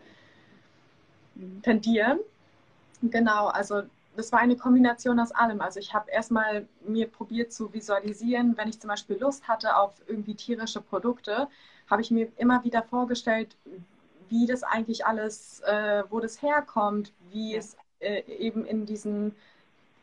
tendieren. 1.62 2.20
Genau, 3.02 3.46
also 3.48 3.82
das 4.16 4.30
war 4.30 4.40
eine 4.40 4.56
Kombination 4.56 5.18
aus 5.18 5.32
allem. 5.32 5.60
Also 5.60 5.80
ich 5.80 5.94
habe 5.94 6.10
erstmal 6.10 6.66
mir 6.86 7.08
probiert 7.08 7.52
zu 7.52 7.72
visualisieren, 7.72 8.56
wenn 8.56 8.68
ich 8.68 8.78
zum 8.80 8.88
Beispiel 8.88 9.16
Lust 9.18 9.48
hatte 9.48 9.76
auf 9.76 9.94
irgendwie 10.06 10.34
tierische 10.34 10.80
Produkte, 10.80 11.48
habe 11.90 12.02
ich 12.02 12.10
mir 12.10 12.28
immer 12.36 12.64
wieder 12.64 12.82
vorgestellt, 12.82 13.56
wie 14.28 14.46
das 14.46 14.62
eigentlich 14.62 15.04
alles, 15.06 15.60
äh, 15.60 16.04
wo 16.08 16.20
das 16.20 16.40
herkommt, 16.40 17.12
wie 17.30 17.52
ja. 17.52 17.58
es 17.58 17.76
äh, 18.00 18.22
eben 18.26 18.64
in 18.64 18.86
diesen, 18.86 19.34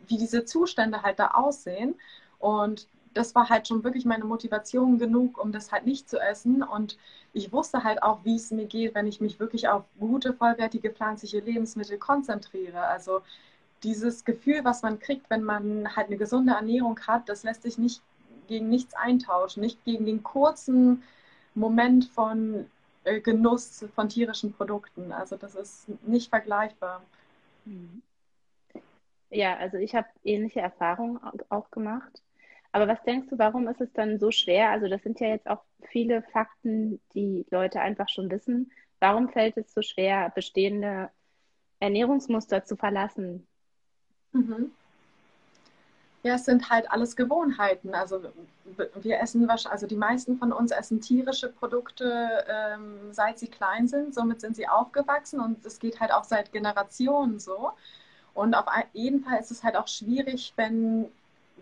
wie 0.07 0.17
diese 0.17 0.45
Zustände 0.45 1.01
halt 1.01 1.19
da 1.19 1.29
aussehen. 1.29 1.95
Und 2.37 2.87
das 3.13 3.33
war 3.35 3.49
halt 3.49 3.67
schon 3.67 3.83
wirklich 3.83 4.05
meine 4.05 4.25
Motivation 4.25 4.99
genug, 4.99 5.43
um 5.43 5.51
das 5.51 5.71
halt 5.71 5.85
nicht 5.85 6.09
zu 6.09 6.19
essen. 6.19 6.61
Und 6.63 6.97
ich 7.33 7.51
wusste 7.51 7.83
halt 7.83 8.03
auch, 8.03 8.19
wie 8.23 8.35
es 8.35 8.51
mir 8.51 8.65
geht, 8.65 8.95
wenn 8.95 9.07
ich 9.07 9.19
mich 9.19 9.39
wirklich 9.39 9.67
auf 9.67 9.83
gute, 9.99 10.33
vollwertige 10.33 10.91
pflanzliche 10.91 11.39
Lebensmittel 11.39 11.97
konzentriere. 11.97 12.81
Also 12.81 13.21
dieses 13.83 14.25
Gefühl, 14.25 14.63
was 14.63 14.83
man 14.83 14.99
kriegt, 14.99 15.29
wenn 15.29 15.43
man 15.43 15.95
halt 15.95 16.07
eine 16.07 16.17
gesunde 16.17 16.53
Ernährung 16.53 16.99
hat, 17.07 17.29
das 17.29 17.43
lässt 17.43 17.63
sich 17.63 17.77
nicht 17.77 18.01
gegen 18.47 18.69
nichts 18.69 18.93
eintauschen, 18.93 19.61
nicht 19.61 19.83
gegen 19.85 20.05
den 20.05 20.23
kurzen 20.23 21.03
Moment 21.55 22.05
von 22.05 22.69
äh, 23.03 23.19
Genuss 23.19 23.85
von 23.95 24.09
tierischen 24.09 24.53
Produkten. 24.53 25.11
Also 25.11 25.37
das 25.37 25.55
ist 25.55 25.87
nicht 26.07 26.29
vergleichbar. 26.29 27.01
Mhm. 27.65 28.01
Ja, 29.29 29.57
also 29.57 29.77
ich 29.77 29.93
habe 29.95 30.07
ähnliche 30.23 30.59
Erfahrungen 30.59 31.19
auch 31.49 31.69
gemacht. 31.71 32.23
Aber 32.71 32.87
was 32.87 33.01
denkst 33.03 33.27
du, 33.29 33.37
warum 33.37 33.67
ist 33.67 33.81
es 33.81 33.91
dann 33.93 34.19
so 34.19 34.31
schwer? 34.31 34.69
Also 34.69 34.87
das 34.87 35.01
sind 35.03 35.19
ja 35.19 35.27
jetzt 35.27 35.47
auch 35.47 35.63
viele 35.89 36.21
Fakten, 36.21 36.99
die 37.13 37.45
Leute 37.49 37.81
einfach 37.81 38.09
schon 38.09 38.29
wissen. 38.29 38.71
Warum 38.99 39.29
fällt 39.29 39.57
es 39.57 39.73
so 39.73 39.81
schwer, 39.81 40.31
bestehende 40.35 41.09
Ernährungsmuster 41.79 42.65
zu 42.65 42.75
verlassen? 42.75 43.47
Mhm. 44.33 44.71
Ja, 46.23 46.35
es 46.35 46.45
sind 46.45 46.69
halt 46.69 46.91
alles 46.91 47.15
Gewohnheiten. 47.15 47.93
Also 47.95 48.21
wir 48.95 49.19
essen 49.19 49.47
wahrscheinlich, 49.47 49.71
also 49.71 49.87
die 49.87 49.95
meisten 49.95 50.37
von 50.37 50.51
uns 50.51 50.71
essen 50.71 50.99
tierische 50.99 51.47
Produkte, 51.47 52.45
ähm, 52.49 53.11
seit 53.11 53.39
sie 53.39 53.47
klein 53.47 53.87
sind. 53.87 54.13
Somit 54.13 54.41
sind 54.41 54.55
sie 54.55 54.67
aufgewachsen 54.67 55.39
und 55.39 55.65
es 55.65 55.79
geht 55.79 55.99
halt 56.01 56.11
auch 56.11 56.25
seit 56.25 56.51
Generationen 56.51 57.39
so. 57.39 57.71
Und 58.33 58.53
auf 58.53 58.65
jeden 58.93 59.23
Fall 59.23 59.39
ist 59.39 59.51
es 59.51 59.63
halt 59.63 59.77
auch 59.77 59.87
schwierig, 59.87 60.53
wenn, 60.57 61.05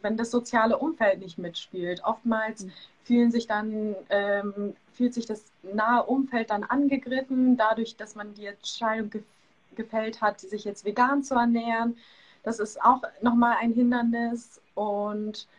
wenn 0.01 0.17
das 0.17 0.31
soziale 0.31 0.77
Umfeld 0.77 1.19
nicht 1.19 1.37
mitspielt. 1.37 2.03
Oftmals 2.03 2.65
mhm. 2.65 2.71
fühlen 3.03 3.31
sich 3.31 3.45
dann, 3.45 3.95
ähm, 4.09 4.75
fühlt 4.91 5.13
sich 5.13 5.27
das 5.27 5.45
nahe 5.61 6.03
Umfeld 6.03 6.49
dann 6.49 6.63
angegriffen, 6.63 7.57
dadurch, 7.57 7.95
dass 7.95 8.15
man 8.15 8.33
die 8.33 8.47
Entscheidung 8.47 9.09
ge 9.11 9.23
gefällt 9.75 10.21
hat, 10.21 10.39
sich 10.39 10.65
jetzt 10.65 10.85
vegan 10.85 11.21
zu 11.21 11.35
ernähren 11.35 11.97
das 12.47 12.59
ist 12.59 12.81
auch 12.81 13.01
nochmal 13.21 13.57
ein 13.59 13.73
Hindernis. 13.73 14.61
Und 14.73 15.49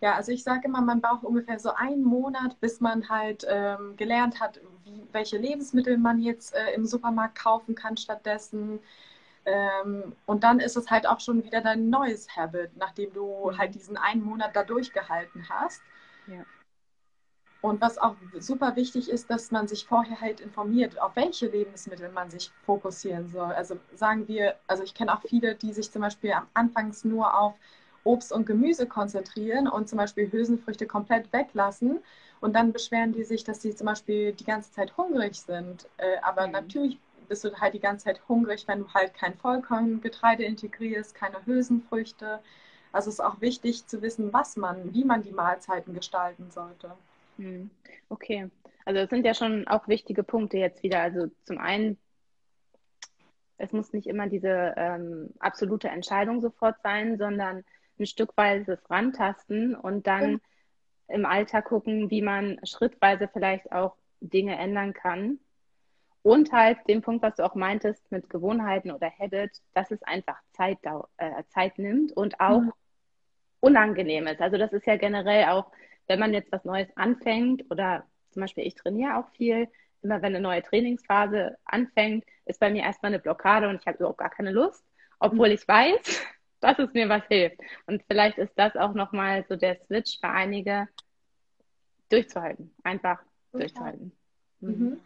ja, 0.00 0.14
also 0.14 0.32
ich 0.32 0.42
sage 0.42 0.66
immer, 0.66 0.80
man 0.80 1.00
braucht 1.00 1.22
ungefähr 1.22 1.60
so 1.60 1.72
einen 1.72 2.02
Monat, 2.02 2.58
bis 2.60 2.80
man 2.80 3.08
halt 3.08 3.46
ähm, 3.48 3.96
gelernt 3.96 4.40
hat, 4.40 4.60
wie, 4.84 5.06
welche 5.12 5.38
Lebensmittel 5.38 5.96
man 5.96 6.20
jetzt 6.20 6.52
äh, 6.54 6.72
im 6.74 6.86
Supermarkt 6.86 7.38
kaufen 7.38 7.76
kann 7.76 7.96
stattdessen. 7.96 8.80
Ähm, 9.44 10.16
und 10.26 10.42
dann 10.42 10.58
ist 10.58 10.76
es 10.76 10.90
halt 10.90 11.06
auch 11.06 11.20
schon 11.20 11.44
wieder 11.44 11.60
dein 11.60 11.88
neues 11.88 12.34
Habit, 12.36 12.76
nachdem 12.76 13.12
du 13.12 13.50
mhm. 13.52 13.58
halt 13.58 13.76
diesen 13.76 13.96
einen 13.96 14.24
Monat 14.24 14.56
da 14.56 14.64
durchgehalten 14.64 15.48
hast. 15.48 15.82
Ja. 16.26 16.44
Und 17.64 17.80
was 17.80 17.96
auch 17.96 18.14
super 18.40 18.76
wichtig 18.76 19.08
ist, 19.08 19.30
dass 19.30 19.50
man 19.50 19.66
sich 19.68 19.86
vorher 19.86 20.20
halt 20.20 20.40
informiert, 20.40 21.00
auf 21.00 21.16
welche 21.16 21.46
Lebensmittel 21.46 22.10
man 22.10 22.28
sich 22.28 22.50
fokussieren 22.66 23.26
soll. 23.30 23.52
Also 23.52 23.78
sagen 23.94 24.28
wir, 24.28 24.56
also 24.66 24.82
ich 24.82 24.92
kenne 24.92 25.14
auch 25.14 25.22
viele, 25.22 25.54
die 25.54 25.72
sich 25.72 25.90
zum 25.90 26.02
Beispiel 26.02 26.32
am 26.32 26.46
Anfangs 26.52 27.06
nur 27.06 27.34
auf 27.34 27.54
Obst 28.04 28.34
und 28.34 28.44
Gemüse 28.44 28.86
konzentrieren 28.86 29.66
und 29.66 29.88
zum 29.88 29.96
Beispiel 29.96 30.30
Hülsenfrüchte 30.30 30.86
komplett 30.86 31.32
weglassen. 31.32 32.00
Und 32.42 32.54
dann 32.54 32.70
beschweren 32.70 33.14
die 33.14 33.24
sich, 33.24 33.44
dass 33.44 33.62
sie 33.62 33.74
zum 33.74 33.86
Beispiel 33.86 34.34
die 34.34 34.44
ganze 34.44 34.70
Zeit 34.70 34.94
hungrig 34.98 35.40
sind. 35.40 35.88
Äh, 35.96 36.18
aber 36.20 36.46
mhm. 36.46 36.52
natürlich 36.52 36.98
bist 37.30 37.44
du 37.44 37.58
halt 37.58 37.72
die 37.72 37.80
ganze 37.80 38.04
Zeit 38.04 38.20
hungrig, 38.28 38.68
wenn 38.68 38.80
du 38.80 38.92
halt 38.92 39.14
kein 39.14 39.38
Vollkorngetreide 39.38 40.44
integrierst, 40.44 41.14
keine 41.14 41.46
Hülsenfrüchte. 41.46 42.40
Also 42.92 43.08
es 43.08 43.14
ist 43.14 43.20
auch 43.20 43.40
wichtig 43.40 43.86
zu 43.86 44.02
wissen, 44.02 44.34
was 44.34 44.58
man, 44.58 44.92
wie 44.92 45.06
man 45.06 45.22
die 45.22 45.32
Mahlzeiten 45.32 45.94
gestalten 45.94 46.50
sollte. 46.50 46.94
Hm, 47.36 47.70
okay, 48.08 48.50
also 48.84 49.00
es 49.00 49.10
sind 49.10 49.24
ja 49.24 49.34
schon 49.34 49.66
auch 49.66 49.88
wichtige 49.88 50.22
Punkte 50.22 50.58
jetzt 50.58 50.82
wieder. 50.82 51.00
Also 51.00 51.28
zum 51.44 51.58
einen, 51.58 51.98
es 53.56 53.72
muss 53.72 53.92
nicht 53.92 54.06
immer 54.06 54.28
diese 54.28 54.74
ähm, 54.76 55.30
absolute 55.38 55.88
Entscheidung 55.88 56.40
sofort 56.40 56.76
sein, 56.82 57.16
sondern 57.16 57.64
ein 57.98 58.06
stückweises 58.06 58.78
Rantasten 58.90 59.74
und 59.74 60.06
dann 60.06 60.40
ja. 61.08 61.14
im 61.14 61.26
Alltag 61.26 61.66
gucken, 61.66 62.10
wie 62.10 62.22
man 62.22 62.60
schrittweise 62.64 63.28
vielleicht 63.28 63.72
auch 63.72 63.96
Dinge 64.20 64.56
ändern 64.56 64.92
kann. 64.92 65.38
Und 66.22 66.52
halt 66.52 66.78
den 66.88 67.02
Punkt, 67.02 67.22
was 67.22 67.36
du 67.36 67.44
auch 67.44 67.54
meintest 67.54 68.10
mit 68.10 68.30
Gewohnheiten 68.30 68.90
oder 68.90 69.10
Habit, 69.10 69.60
dass 69.74 69.90
es 69.90 70.02
einfach 70.04 70.38
Zeit, 70.52 70.78
äh, 71.18 71.42
Zeit 71.50 71.78
nimmt 71.78 72.12
und 72.12 72.40
auch 72.40 72.60
mhm. 72.60 72.72
unangenehm 73.60 74.26
ist. 74.26 74.40
Also 74.40 74.56
das 74.56 74.72
ist 74.72 74.86
ja 74.86 74.96
generell 74.96 75.44
auch 75.50 75.70
wenn 76.06 76.18
man 76.18 76.34
jetzt 76.34 76.52
was 76.52 76.64
Neues 76.64 76.88
anfängt 76.96 77.64
oder 77.70 78.06
zum 78.30 78.42
Beispiel 78.42 78.66
ich 78.66 78.74
trainiere 78.74 79.16
auch 79.16 79.28
viel, 79.30 79.68
immer 80.02 80.16
wenn 80.22 80.34
eine 80.34 80.40
neue 80.40 80.62
Trainingsphase 80.62 81.56
anfängt, 81.64 82.24
ist 82.44 82.60
bei 82.60 82.70
mir 82.70 82.82
erstmal 82.82 83.10
eine 83.10 83.20
Blockade 83.20 83.68
und 83.68 83.80
ich 83.80 83.86
habe 83.86 83.98
überhaupt 83.98 84.18
gar 84.18 84.30
keine 84.30 84.52
Lust, 84.52 84.84
obwohl 85.18 85.48
ich 85.48 85.66
weiß, 85.66 86.22
dass 86.60 86.78
es 86.78 86.92
mir 86.92 87.08
was 87.08 87.24
hilft. 87.26 87.58
Und 87.86 88.02
vielleicht 88.06 88.38
ist 88.38 88.52
das 88.56 88.76
auch 88.76 88.94
nochmal 88.94 89.44
so 89.48 89.56
der 89.56 89.76
Switch 89.86 90.18
für 90.20 90.28
einige, 90.28 90.88
durchzuhalten, 92.10 92.74
einfach 92.84 93.20
okay. 93.52 93.64
durchzuhalten. 93.64 94.12
Mhm. 94.60 94.70
Mhm. 94.70 95.00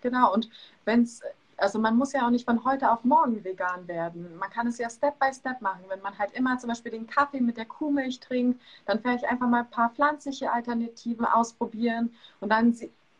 Genau, 0.00 0.32
und 0.32 0.48
wenn 0.84 1.02
es 1.02 1.22
also 1.58 1.78
man 1.78 1.96
muss 1.96 2.12
ja 2.12 2.24
auch 2.24 2.30
nicht 2.30 2.44
von 2.44 2.64
heute 2.64 2.90
auf 2.90 3.04
morgen 3.04 3.42
vegan 3.44 3.86
werden. 3.88 4.36
Man 4.38 4.48
kann 4.50 4.68
es 4.68 4.78
ja 4.78 4.88
Step 4.88 5.18
by 5.18 5.32
Step 5.32 5.60
machen. 5.60 5.80
Wenn 5.88 6.00
man 6.00 6.16
halt 6.16 6.32
immer 6.32 6.56
zum 6.58 6.68
Beispiel 6.68 6.92
den 6.92 7.06
Kaffee 7.06 7.40
mit 7.40 7.56
der 7.56 7.66
Kuhmilch 7.66 8.20
trinkt, 8.20 8.60
dann 8.86 9.00
vielleicht 9.00 9.24
einfach 9.24 9.48
mal 9.48 9.60
ein 9.60 9.70
paar 9.70 9.90
pflanzliche 9.90 10.52
Alternativen 10.52 11.26
ausprobieren 11.26 12.14
und 12.40 12.50
dann 12.50 12.74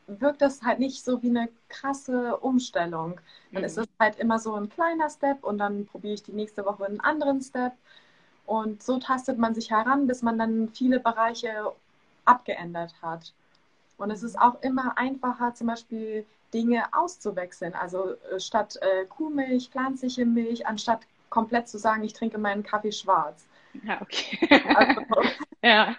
wirkt 0.07 0.40
das 0.40 0.62
halt 0.62 0.79
nicht 0.79 1.05
so 1.05 1.22
wie 1.22 1.31
eine 1.31 1.48
krasse 1.68 2.37
Umstellung. 2.38 3.20
Dann 3.53 3.62
mhm. 3.62 3.66
ist 3.66 3.77
es 3.77 3.87
halt 3.98 4.18
immer 4.18 4.38
so 4.38 4.55
ein 4.55 4.68
kleiner 4.68 5.11
Step 5.11 5.44
und 5.44 5.59
dann 5.59 5.87
probiere 5.87 6.14
ich 6.14 6.22
die 6.22 6.33
nächste 6.33 6.64
Woche 6.64 6.87
einen 6.87 7.01
anderen 7.01 7.42
Step. 7.42 7.72
Und 8.46 8.83
so 8.83 8.98
tastet 8.98 9.38
man 9.38 9.55
sich 9.55 9.70
heran, 9.70 10.07
bis 10.07 10.22
man 10.22 10.38
dann 10.38 10.70
viele 10.70 11.01
Bereiche 11.01 11.72
abgeändert 12.24 12.94
hat. 13.03 13.35
Und 13.98 14.11
es 14.11 14.22
ist 14.22 14.38
auch 14.38 14.62
immer 14.62 14.96
einfacher, 14.96 15.55
zum 15.55 15.66
Beispiel 15.66 16.24
Dinge 16.52 16.84
auszuwechseln. 16.92 17.74
Also 17.74 18.14
äh, 18.14 18.40
statt 18.40 18.78
äh, 18.80 19.06
Kuhmilch, 19.06 19.70
pflanzliche 19.70 20.24
Milch, 20.24 20.66
anstatt 20.66 21.00
komplett 21.30 21.68
zu 21.68 21.78
sagen, 21.78 22.04
ich 22.04 22.12
trinke 22.12 22.38
meinen 22.38 22.62
Kaffee 22.62 22.92
schwarz. 22.92 23.46
Ja, 23.84 24.00
okay. 24.00 24.48
Also, 24.74 25.02
ja. 25.62 25.96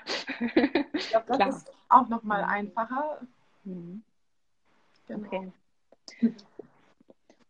Ich 0.93 1.09
glaube, 1.09 1.25
das 1.27 1.37
Klar. 1.37 1.49
ist 1.49 1.71
auch 1.89 2.09
nochmal 2.09 2.43
mhm. 2.43 2.49
einfacher. 2.49 3.21
Mhm. 3.63 4.03
Genau. 5.07 5.27
Okay. 5.27 5.51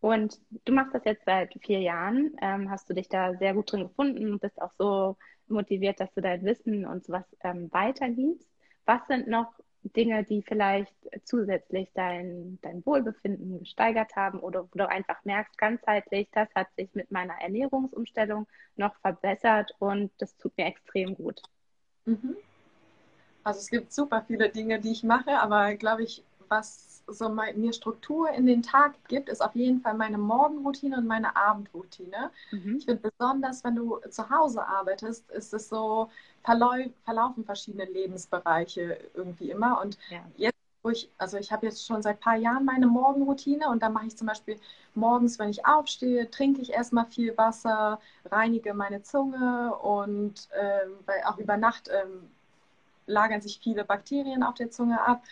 Und 0.00 0.40
du 0.64 0.72
machst 0.72 0.94
das 0.94 1.04
jetzt 1.04 1.24
seit 1.26 1.52
vier 1.62 1.80
Jahren. 1.80 2.34
Ähm, 2.40 2.70
hast 2.70 2.88
du 2.88 2.94
dich 2.94 3.08
da 3.08 3.34
sehr 3.34 3.54
gut 3.54 3.70
drin 3.70 3.82
gefunden 3.82 4.32
und 4.32 4.40
bist 4.40 4.60
auch 4.60 4.72
so 4.78 5.16
motiviert, 5.48 6.00
dass 6.00 6.12
du 6.14 6.22
dein 6.22 6.44
Wissen 6.44 6.86
und 6.86 7.04
sowas 7.04 7.24
ähm, 7.42 7.70
weitergibst. 7.72 8.48
Was 8.86 9.06
sind 9.08 9.28
noch 9.28 9.52
Dinge, 9.82 10.24
die 10.24 10.42
vielleicht 10.42 10.94
zusätzlich 11.24 11.90
dein, 11.94 12.58
dein 12.62 12.84
Wohlbefinden 12.84 13.60
gesteigert 13.60 14.14
haben 14.14 14.40
oder 14.40 14.64
wo 14.64 14.78
du 14.78 14.88
einfach 14.88 15.24
merkst, 15.24 15.56
ganzheitlich, 15.56 16.28
das 16.32 16.48
hat 16.54 16.68
sich 16.76 16.94
mit 16.94 17.10
meiner 17.10 17.34
Ernährungsumstellung 17.40 18.46
noch 18.76 18.94
verbessert 19.00 19.72
und 19.78 20.10
das 20.18 20.36
tut 20.36 20.56
mir 20.56 20.66
extrem 20.66 21.14
gut. 21.14 21.42
Mhm. 22.04 22.36
Also 23.42 23.60
es 23.60 23.70
gibt 23.70 23.92
super 23.92 24.22
viele 24.26 24.50
Dinge, 24.50 24.80
die 24.80 24.92
ich 24.92 25.02
mache, 25.02 25.38
aber 25.38 25.74
glaube 25.74 26.02
ich, 26.02 26.22
was 26.50 27.02
so 27.06 27.28
mir 27.28 27.72
Struktur 27.72 28.30
in 28.30 28.46
den 28.46 28.62
Tag 28.62 28.94
gibt, 29.08 29.28
ist 29.28 29.40
auf 29.40 29.54
jeden 29.54 29.80
Fall 29.80 29.94
meine 29.94 30.18
Morgenroutine 30.18 30.98
und 30.98 31.06
meine 31.06 31.34
Abendroutine. 31.36 32.30
Mhm. 32.50 32.76
Ich 32.76 32.84
finde 32.84 33.10
besonders, 33.10 33.64
wenn 33.64 33.76
du 33.76 33.98
zu 34.10 34.30
Hause 34.30 34.64
arbeitest, 34.66 35.28
ist 35.30 35.52
es 35.54 35.68
so, 35.68 36.10
verlaufen 36.42 37.44
verschiedene 37.44 37.84
Lebensbereiche 37.84 38.98
irgendwie 39.14 39.50
immer. 39.50 39.80
Und 39.80 39.98
ja. 40.10 40.20
jetzt, 40.36 40.56
wo 40.82 40.90
ich, 40.90 41.10
also 41.18 41.36
ich 41.36 41.52
habe 41.52 41.66
jetzt 41.66 41.86
schon 41.86 42.02
seit 42.02 42.18
ein 42.18 42.20
paar 42.20 42.36
Jahren 42.36 42.64
meine 42.64 42.86
Morgenroutine 42.86 43.68
und 43.68 43.82
da 43.82 43.88
mache 43.88 44.06
ich 44.06 44.16
zum 44.16 44.26
Beispiel 44.26 44.58
morgens, 44.94 45.38
wenn 45.38 45.50
ich 45.50 45.66
aufstehe, 45.66 46.30
trinke 46.30 46.62
ich 46.62 46.70
erstmal 46.72 47.06
viel 47.06 47.36
Wasser, 47.36 48.00
reinige 48.24 48.72
meine 48.72 49.02
Zunge 49.02 49.74
und 49.76 50.48
äh, 50.52 50.86
weil 51.06 51.22
auch 51.24 51.38
über 51.38 51.56
Nacht 51.56 51.88
äh, 51.88 52.04
lagern 53.06 53.40
sich 53.40 53.60
viele 53.62 53.84
Bakterien 53.84 54.42
auf 54.42 54.54
der 54.54 54.70
Zunge 54.70 55.00
ab. 55.00 55.22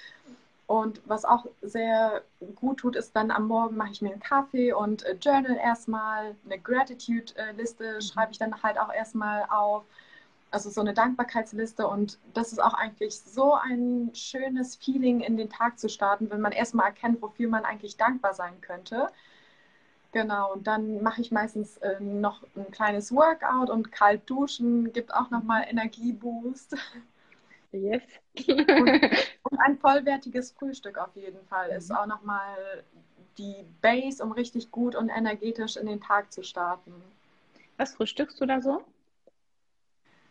Und 0.69 1.01
was 1.07 1.25
auch 1.25 1.47
sehr 1.63 2.21
gut 2.55 2.81
tut, 2.81 2.95
ist 2.95 3.17
dann 3.17 3.31
am 3.31 3.49
Morgen 3.49 3.75
mache 3.75 3.91
ich 3.91 4.03
mir 4.03 4.13
einen 4.13 4.21
Kaffee 4.21 4.75
und 4.75 5.03
äh, 5.03 5.15
Journal 5.15 5.57
erstmal, 5.57 6.37
eine 6.45 6.59
Gratitude-Liste 6.59 7.95
mhm. 7.95 8.01
schreibe 8.03 8.33
ich 8.33 8.39
dann 8.39 8.63
halt 8.63 8.79
auch 8.79 8.93
erstmal 8.93 9.45
auf. 9.49 9.85
Also 10.51 10.69
so 10.69 10.83
eine 10.83 10.93
Dankbarkeitsliste 10.93 11.87
und 11.89 12.19
das 12.35 12.53
ist 12.53 12.59
auch 12.59 12.75
eigentlich 12.75 13.19
so 13.19 13.55
ein 13.55 14.11
schönes 14.15 14.77
Feeling 14.77 15.21
in 15.21 15.39
den 15.39 15.49
Tag 15.49 15.79
zu 15.79 15.89
starten, 15.89 16.31
wenn 16.31 16.43
man 16.43 16.53
erstmal 16.53 16.87
erkennt, 16.89 17.23
wofür 17.23 17.49
man 17.49 17.65
eigentlich 17.65 17.97
dankbar 17.97 18.35
sein 18.35 18.61
könnte. 18.61 19.09
Genau, 20.13 20.53
und 20.53 20.67
dann 20.67 21.03
mache 21.03 21.23
ich 21.23 21.33
meistens 21.33 21.79
äh, 21.79 21.99
noch 22.01 22.43
ein 22.57 22.71
kleines 22.71 23.11
Workout 23.15 23.71
und 23.71 23.91
kalt 23.91 24.29
duschen, 24.29 24.93
gibt 24.93 25.15
auch 25.15 25.31
nochmal 25.31 25.65
Energieboost. 25.67 26.77
Yes. 27.73 28.03
und, 28.49 28.69
und, 29.43 29.59
ein 29.59 29.79
vollwertiges 29.79 30.53
Frühstück 30.53 30.99
auf 30.99 31.15
jeden 31.17 31.45
Fall 31.47 31.71
ist 31.71 31.91
mhm. 31.91 31.97
auch 31.97 32.07
nochmal 32.07 32.85
die 33.37 33.65
Base, 33.81 34.23
um 34.23 34.33
richtig 34.33 34.71
gut 34.71 34.95
und 34.95 35.11
energetisch 35.11 35.77
in 35.77 35.87
den 35.87 36.01
Tag 36.01 36.33
zu 36.33 36.43
starten. 36.43 36.93
Was 37.77 37.95
frühstückst 37.95 38.41
du 38.41 38.47
da 38.47 38.61
so? 38.61 38.83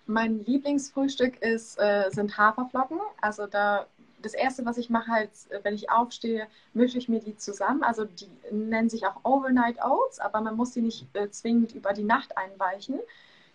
Mein 0.06 0.44
Lieblingsfrühstück 0.46 1.42
ist, 1.42 1.80
äh, 1.80 2.10
sind 2.12 2.38
Haferflocken. 2.38 3.00
Also 3.22 3.46
da 3.46 3.88
das 4.22 4.34
erste, 4.34 4.66
was 4.66 4.78
ich 4.78 4.90
mache, 4.90 5.12
halt, 5.12 5.30
wenn 5.64 5.76
ich 5.76 5.90
aufstehe, 5.90 6.48
mische 6.74 6.98
ich 6.98 7.08
mir 7.08 7.20
die 7.20 7.38
zusammen. 7.38 7.84
Also 7.84 8.06
die 8.06 8.30
nennen 8.52 8.90
sich 8.90 9.06
auch 9.06 9.24
Overnight 9.24 9.82
Oats, 9.84 10.20
aber 10.20 10.42
man 10.42 10.56
muss 10.56 10.72
die 10.72 10.82
nicht 10.82 11.08
äh, 11.14 11.30
zwingend 11.30 11.74
über 11.74 11.94
die 11.94 12.04
Nacht 12.04 12.38
einweichen. 12.38 13.00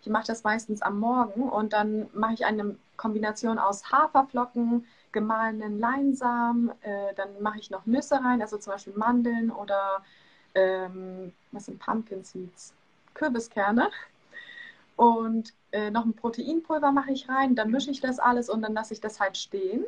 Ich 0.03 0.09
mache 0.09 0.27
das 0.27 0.45
meistens 0.45 0.83
am 0.83 0.99
Morgen 0.99 1.49
und 1.49 1.73
dann 1.73 2.09
mache 2.13 2.35
ich 2.35 2.45
eine 2.45 2.77
Kombination 3.03 3.59
aus 3.59 3.91
Haferflocken, 3.91 4.87
gemahlenen 5.11 5.81
Leinsamen, 5.81 6.71
äh, 6.83 7.15
dann 7.17 7.43
mache 7.43 7.59
ich 7.59 7.69
noch 7.71 7.85
Nüsse 7.85 8.15
rein, 8.23 8.41
also 8.41 8.59
zum 8.59 8.73
Beispiel 8.75 8.95
Mandeln 8.97 9.51
oder 9.51 10.05
ähm, 10.55 11.33
was 11.51 11.67
sind 11.67 11.81
Pumpkin 11.81 12.23
Seeds? 12.23 12.75
Kürbiskerne. 13.15 13.91
Und 14.97 15.53
äh, 15.73 15.91
noch 15.91 16.05
ein 16.05 16.15
Proteinpulver 16.15 16.93
mache 16.93 17.11
ich 17.13 17.29
rein, 17.29 17.57
dann 17.57 17.71
mische 17.73 17.91
ich 17.91 18.01
das 18.01 18.21
alles 18.21 18.49
und 18.49 18.63
dann 18.63 18.75
lasse 18.75 18.95
ich 18.95 19.01
das 19.01 19.19
halt 19.19 19.37
stehen. 19.37 19.85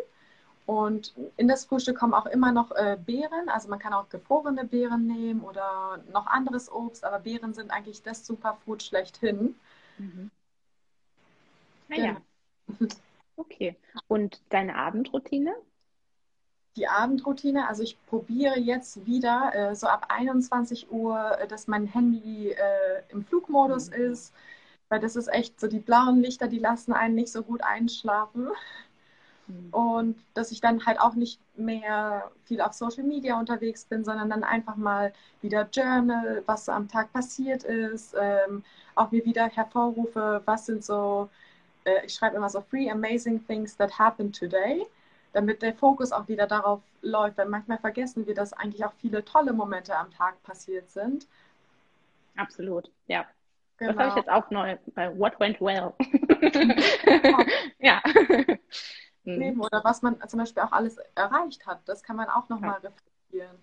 Und 0.67 1.15
in 1.37 1.47
das 1.47 1.67
Frühstück 1.67 1.99
kommen 1.99 2.15
auch 2.15 2.27
immer 2.27 2.51
noch 2.51 2.73
äh, 2.73 2.99
Beeren. 3.05 3.49
Also 3.49 3.69
man 3.69 3.79
kann 3.79 3.93
auch 3.93 4.09
gefrorene 4.09 4.65
Beeren 4.65 5.07
nehmen 5.07 5.43
oder 5.43 6.03
noch 6.13 6.27
anderes 6.27 6.73
Obst, 6.73 7.05
aber 7.05 7.21
Beeren 7.21 7.55
sind 7.55 7.71
eigentlich 7.71 8.03
das 8.03 8.27
Superfood 8.27 8.83
schlechthin. 8.83 9.55
Mhm. 9.99 10.31
Naja. 11.89 12.17
Genau. 12.67 12.91
Okay. 13.37 13.77
Und 14.09 14.41
deine 14.51 14.77
Abendroutine? 14.77 15.55
Die 16.77 16.89
Abendroutine, 16.89 17.69
also 17.69 17.83
ich 17.83 17.97
probiere 18.07 18.59
jetzt 18.59 19.07
wieder 19.07 19.53
äh, 19.55 19.75
so 19.77 19.87
ab 19.87 20.07
21 20.09 20.91
Uhr, 20.91 21.39
äh, 21.39 21.47
dass 21.47 21.69
mein 21.69 21.87
Handy 21.87 22.51
äh, 22.51 23.03
im 23.11 23.25
Flugmodus 23.25 23.91
mhm. 23.91 24.13
ist, 24.13 24.35
weil 24.89 25.01
das 25.01 25.17
ist 25.17 25.29
echt 25.29 25.61
so, 25.61 25.69
die 25.69 25.79
blauen 25.79 26.21
Lichter, 26.21 26.49
die 26.49 26.59
lassen 26.59 26.93
einen 26.93 27.15
nicht 27.15 27.31
so 27.31 27.43
gut 27.43 27.63
einschlafen. 27.63 28.49
Mhm. 29.47 29.69
Und 29.73 30.17
dass 30.35 30.51
ich 30.51 30.61
dann 30.61 30.85
halt 30.85 31.01
auch 31.01 31.15
nicht 31.15 31.41
mehr 31.57 32.31
viel 32.45 32.61
auf 32.61 32.73
Social 32.73 33.05
Media 33.05 33.39
unterwegs 33.39 33.85
bin, 33.85 34.05
sondern 34.05 34.31
dann 34.31 34.43
einfach 34.45 34.77
mal 34.77 35.13
wieder 35.43 35.69
Journal, 35.73 36.43
was 36.47 36.65
so 36.65 36.73
am 36.73 36.89
Tag 36.89 37.13
passiert 37.13 37.63
ist, 37.65 38.15
ähm, 38.21 38.65
auch 38.95 39.11
mir 39.11 39.25
wieder 39.25 39.49
hervorrufe, 39.49 40.43
was 40.45 40.67
sind 40.67 40.85
so, 40.85 41.29
äh, 41.85 42.05
ich 42.05 42.15
schreibe 42.15 42.37
immer 42.37 42.51
so 42.51 42.61
Three 42.61 42.91
Amazing 42.91 43.47
Things 43.47 43.77
that 43.77 43.99
happened 43.99 44.39
today, 44.39 44.87
damit 45.33 45.63
der 45.63 45.75
Fokus 45.75 46.13
auch 46.13 46.29
wieder 46.29 46.47
darauf 46.47 46.81
läuft, 47.03 47.39
weil 47.39 47.47
manchmal 47.47 47.79
vergessen 47.79 48.27
wir, 48.27 48.35
dass 48.35 48.53
eigentlich 48.53 48.85
auch 48.85 48.93
viele 49.01 49.25
tolle 49.25 49.53
Momente 49.53 49.97
am 49.97 50.11
Tag 50.11 50.43
passiert 50.43 50.91
sind. 50.91 51.27
Absolut, 52.37 52.91
ja. 53.07 53.27
Genau. 53.77 53.93
Das 53.93 53.99
habe 53.99 54.09
ich 54.11 54.17
jetzt 54.17 54.31
auch 54.31 54.51
neu 54.51 54.77
bei 54.95 55.19
What 55.19 55.39
Went 55.41 55.61
Well. 55.61 55.93
ja. 57.79 58.01
Leben 59.25 59.61
oder 59.61 59.83
was 59.83 60.03
man 60.03 60.17
zum 60.29 60.39
Beispiel 60.39 60.63
auch 60.63 60.73
alles 60.73 60.99
erreicht 61.15 61.67
hat. 61.67 61.81
Das 61.87 62.03
kann 62.03 62.17
man 62.17 62.29
auch 62.29 62.49
nochmal 62.49 62.79
ja. 62.83 62.91
reflektieren. 62.91 63.59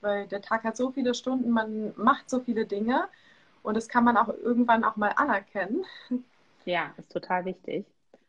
Weil 0.00 0.26
der 0.26 0.40
Tag 0.40 0.64
hat 0.64 0.76
so 0.76 0.90
viele 0.90 1.14
Stunden, 1.14 1.50
man 1.50 1.92
macht 1.96 2.28
so 2.28 2.40
viele 2.40 2.66
Dinge 2.66 3.08
und 3.62 3.76
das 3.76 3.88
kann 3.88 4.02
man 4.04 4.16
auch 4.16 4.28
irgendwann 4.28 4.84
auch 4.84 4.96
mal 4.96 5.12
anerkennen. 5.14 5.84
Ja, 6.64 6.94
ist 6.96 7.12
total 7.12 7.44
wichtig, 7.44 7.86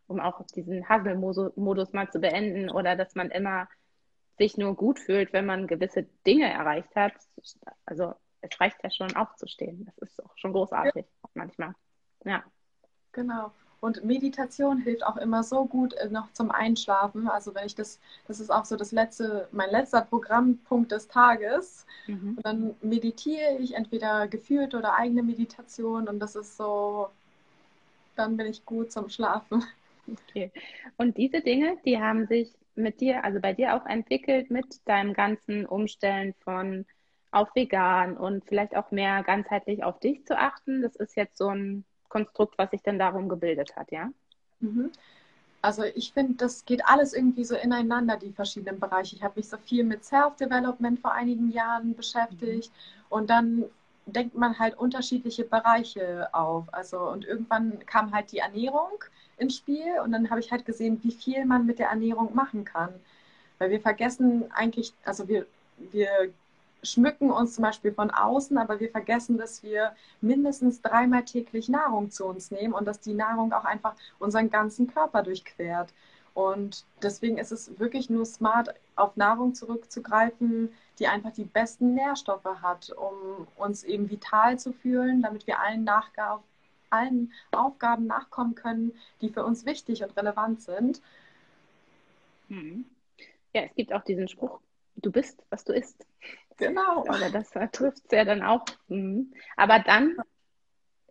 um 0.08 0.20
auch 0.20 0.42
diesen 0.56 0.88
Hustle-Modus 0.90 1.94
mal 1.94 2.10
zu 2.10 2.20
beenden 2.20 2.70
oder 2.70 2.96
dass 2.96 3.16
man 3.16 3.30
immer 3.32 3.68
sich 4.38 4.58
nur 4.58 4.76
gut 4.76 5.00
fühlt, 5.00 5.34
wenn 5.34 5.46
man 5.46 5.68
gewisse 5.68 6.04
Dinge 6.26 6.52
erreicht 6.52 6.96
hat. 6.96 7.14
Also 7.86 8.14
es 8.42 8.60
reicht 8.60 8.78
ja 8.84 8.90
schon 8.90 9.16
aufzustehen. 9.16 9.86
Das 9.86 9.98
ist 10.10 10.24
auch 10.24 10.38
schon 10.38 10.54
großartig 10.54 11.06
ja. 11.06 11.30
manchmal. 11.34 11.74
Ja. 12.26 12.44
Genau. 13.12 13.52
Und 13.80 14.06
Meditation 14.06 14.78
hilft 14.78 15.06
auch 15.06 15.18
immer 15.18 15.44
so 15.44 15.66
gut 15.66 15.94
äh, 15.96 16.10
noch 16.10 16.32
zum 16.32 16.52
Einschlafen. 16.52 17.28
Also 17.28 17.54
wenn 17.54 17.66
ich 17.66 17.76
das, 17.76 18.00
das 18.28 18.40
ist 18.40 18.50
auch 18.50 18.64
so 18.64 18.78
das 18.78 18.94
letzte, 18.94 19.50
mein 19.52 19.70
letzter 19.72 20.02
Programmpunkt 20.02 20.92
des 20.94 21.10
Tages. 21.10 21.86
Mhm. 22.08 22.36
Und 22.38 22.46
dann 22.46 22.76
meditiere 22.82 23.58
ich 23.60 23.76
entweder 23.76 24.30
geführt 24.30 24.74
oder 24.74 24.96
eigene 24.96 25.22
Meditation 25.22 26.08
und 26.08 26.20
das 26.20 26.38
ist 26.38 26.56
so, 26.56 27.10
dann 28.16 28.38
bin 28.38 28.48
ich 28.48 28.66
gut 28.66 28.92
zum 28.92 29.10
Schlafen. 29.10 29.64
Okay. 30.30 30.52
Und 30.98 31.18
diese 31.18 31.42
Dinge, 31.42 31.78
die 31.86 32.00
haben 32.00 32.28
sich 32.28 32.52
mit 32.76 33.00
dir, 33.00 33.24
also 33.24 33.40
bei 33.40 33.54
dir 33.54 33.76
auch 33.76 33.86
entwickelt 33.86 34.50
mit 34.50 34.82
deinem 34.86 35.14
ganzen 35.14 35.66
Umstellen 35.66 36.34
von 36.44 36.86
auf 37.32 37.56
vegan 37.56 38.16
und 38.18 38.46
vielleicht 38.46 38.76
auch 38.76 38.92
mehr 38.92 39.24
ganzheitlich 39.24 39.84
auf 39.84 40.00
dich 40.00 40.26
zu 40.26 40.38
achten. 40.38 40.82
Das 40.82 40.96
ist 40.96 41.16
jetzt 41.16 41.38
so 41.38 41.50
ein 41.50 41.84
Konstrukt, 42.10 42.58
was 42.58 42.72
sich 42.72 42.84
dann 42.84 43.00
darum 43.00 43.28
gebildet 43.28 43.76
hat, 43.76 43.92
ja? 43.92 44.12
Mhm. 44.60 44.92
Also 45.62 45.84
ich 45.84 46.12
finde, 46.12 46.34
das 46.34 46.66
geht 46.66 46.86
alles 46.86 47.14
irgendwie 47.14 47.46
so 47.46 47.56
ineinander, 47.56 48.18
die 48.18 48.34
verschiedenen 48.34 48.80
Bereiche. 48.80 49.16
Ich 49.16 49.24
habe 49.24 49.36
mich 49.38 49.48
so 49.48 49.58
viel 49.58 49.84
mit 49.84 50.04
Self-Development 50.04 51.00
vor 51.00 51.14
einigen 51.14 51.50
Jahren 51.52 51.96
beschäftigt 51.96 52.72
mhm. 52.72 53.06
und 53.10 53.30
dann 53.30 53.66
denkt 54.06 54.36
man 54.36 54.60
halt 54.60 54.78
unterschiedliche 54.78 55.44
Bereiche 55.44 56.34
auf. 56.34 56.66
Also 56.74 57.00
und 57.00 57.26
irgendwann 57.26 57.86
kam 57.86 58.14
halt 58.14 58.32
die 58.32 58.40
Ernährung 58.40 59.04
ins 59.38 59.58
Spiel 59.58 60.00
und 60.04 60.12
dann 60.12 60.30
habe 60.30 60.40
ich 60.40 60.52
halt 60.52 60.66
gesehen, 60.66 61.00
wie 61.04 61.12
viel 61.12 61.46
man 61.46 61.66
mit 61.66 61.80
der 61.80 61.90
Ernährung 61.90 62.34
machen 62.36 62.66
kann. 62.66 62.94
Weil 63.60 63.72
wir 63.72 63.82
vergessen 63.82 64.52
eigentlich, 64.54 64.94
also 65.06 65.28
wir, 65.28 65.46
wir 65.78 66.34
schmücken 66.84 67.32
uns 67.32 67.56
zum 67.56 67.64
Beispiel 67.64 67.94
von 67.94 68.12
außen, 68.12 68.58
aber 68.58 68.80
wir 68.80 68.90
vergessen, 68.92 69.38
dass 69.38 69.64
wir 69.64 69.96
mindestens 70.22 70.82
dreimal 70.82 71.24
täglich 71.24 71.70
Nahrung 71.70 72.12
zu 72.12 72.26
uns 72.26 72.52
nehmen 72.52 72.74
und 72.74 72.86
dass 72.86 73.00
die 73.00 73.14
Nahrung 73.14 73.54
auch 73.54 73.66
einfach 73.66 73.96
unseren 74.20 74.50
ganzen 74.50 74.88
Körper 74.88 75.24
durchquert. 75.24 75.94
Und 76.34 76.84
deswegen 77.02 77.38
ist 77.38 77.52
es 77.52 77.80
wirklich 77.80 78.10
nur 78.10 78.26
smart, 78.26 78.74
auf 78.96 79.16
Nahrung 79.16 79.56
zurückzugreifen, 79.56 80.70
die 81.00 81.08
einfach 81.08 81.32
die 81.32 81.46
besten 81.46 81.94
Nährstoffe 81.94 82.46
hat, 82.62 82.92
um 82.92 83.48
uns 83.56 83.84
eben 83.84 84.10
vital 84.10 84.60
zu 84.60 84.74
fühlen, 84.74 85.22
damit 85.22 85.48
wir 85.48 85.60
allen, 85.60 85.84
Nachgaben, 85.84 86.44
allen 86.90 87.34
Aufgaben 87.52 88.06
nachkommen 88.06 88.56
können, 88.56 88.94
die 89.22 89.30
für 89.30 89.44
uns 89.44 89.66
wichtig 89.66 90.04
und 90.04 90.16
relevant 90.16 90.62
sind. 90.62 91.02
Hm. 92.50 92.86
Ja, 93.54 93.64
es 93.64 93.74
gibt 93.76 93.94
auch 93.94 94.04
diesen 94.04 94.28
Spruch, 94.28 94.60
du 94.96 95.12
bist, 95.12 95.44
was 95.50 95.64
du 95.64 95.74
isst. 95.74 96.06
Genau. 96.58 97.02
Oder 97.08 97.32
das 97.32 97.50
trifft 97.72 98.04
es 98.06 98.12
ja 98.12 98.26
dann 98.26 98.44
auch. 98.44 98.66
Hm. 98.88 99.34
Aber 99.56 99.80
dann 99.80 100.18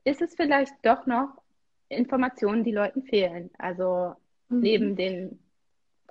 ist 0.04 0.22
es 0.22 0.34
vielleicht 0.34 0.74
doch 0.82 1.06
noch 1.06 1.42
Informationen, 1.88 2.64
die 2.64 2.72
Leuten 2.72 3.02
fehlen. 3.02 3.50
Also 3.58 4.14
mhm. 4.48 4.60
neben 4.60 4.96
den 4.96 5.38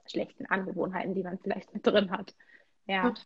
schlechten 0.06 0.46
Angewohnheiten, 0.46 1.16
die 1.16 1.24
man 1.24 1.40
vielleicht 1.40 1.74
mit 1.74 1.86
drin 1.86 2.12
hat. 2.12 2.36
Ja. 2.86 3.08
Gut. 3.08 3.26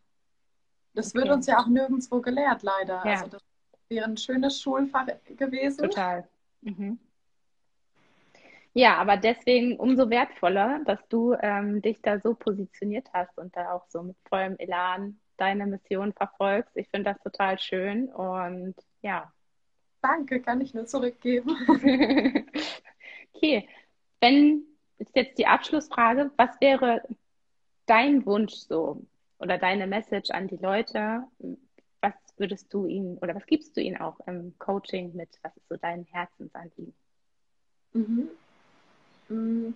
Das 0.96 1.14
okay. 1.14 1.18
wird 1.18 1.30
uns 1.30 1.46
ja 1.46 1.58
auch 1.60 1.68
nirgendwo 1.68 2.20
gelehrt, 2.20 2.62
leider. 2.62 3.02
Ja. 3.04 3.12
Also 3.12 3.28
das 3.28 3.42
wäre 3.88 4.06
ein 4.06 4.16
schönes 4.16 4.60
Schulfach 4.60 5.06
gewesen. 5.36 5.84
Total. 5.84 6.26
Mhm. 6.62 6.98
Ja, 8.72 8.96
aber 8.96 9.16
deswegen 9.16 9.76
umso 9.78 10.10
wertvoller, 10.10 10.80
dass 10.84 10.98
du 11.08 11.34
ähm, 11.40 11.80
dich 11.80 12.00
da 12.02 12.18
so 12.18 12.34
positioniert 12.34 13.08
hast 13.12 13.38
und 13.38 13.54
da 13.56 13.72
auch 13.72 13.84
so 13.88 14.02
mit 14.02 14.16
vollem 14.28 14.56
Elan 14.58 15.18
deine 15.36 15.66
Mission 15.66 16.12
verfolgst. 16.12 16.76
Ich 16.76 16.88
finde 16.88 17.12
das 17.12 17.22
total 17.22 17.58
schön 17.58 18.08
und 18.08 18.74
ja. 19.02 19.32
Danke, 20.02 20.40
kann 20.40 20.60
ich 20.60 20.74
nur 20.74 20.86
zurückgeben. 20.86 21.56
okay, 23.34 23.68
wenn 24.20 24.64
ist 24.98 25.14
jetzt 25.14 25.38
die 25.38 25.46
Abschlussfrage, 25.46 26.30
was 26.36 26.58
wäre 26.60 27.02
dein 27.86 28.24
Wunsch 28.24 28.54
so 28.54 29.02
oder 29.38 29.58
deine 29.58 29.86
Message 29.86 30.30
an 30.30 30.48
die 30.48 30.56
Leute? 30.56 31.24
Was 32.00 32.14
würdest 32.36 32.72
du 32.72 32.86
ihnen 32.86 33.18
oder 33.18 33.34
was 33.34 33.46
gibst 33.46 33.76
du 33.76 33.80
ihnen 33.80 33.96
auch 33.98 34.18
im 34.26 34.54
Coaching 34.58 35.14
mit? 35.14 35.28
Was 35.42 35.56
ist 35.56 35.68
so 35.68 35.76
dein 35.76 36.04
Herzensanliegen? 36.04 36.94
Mhm. 37.92 38.28
Mm, 39.28 39.74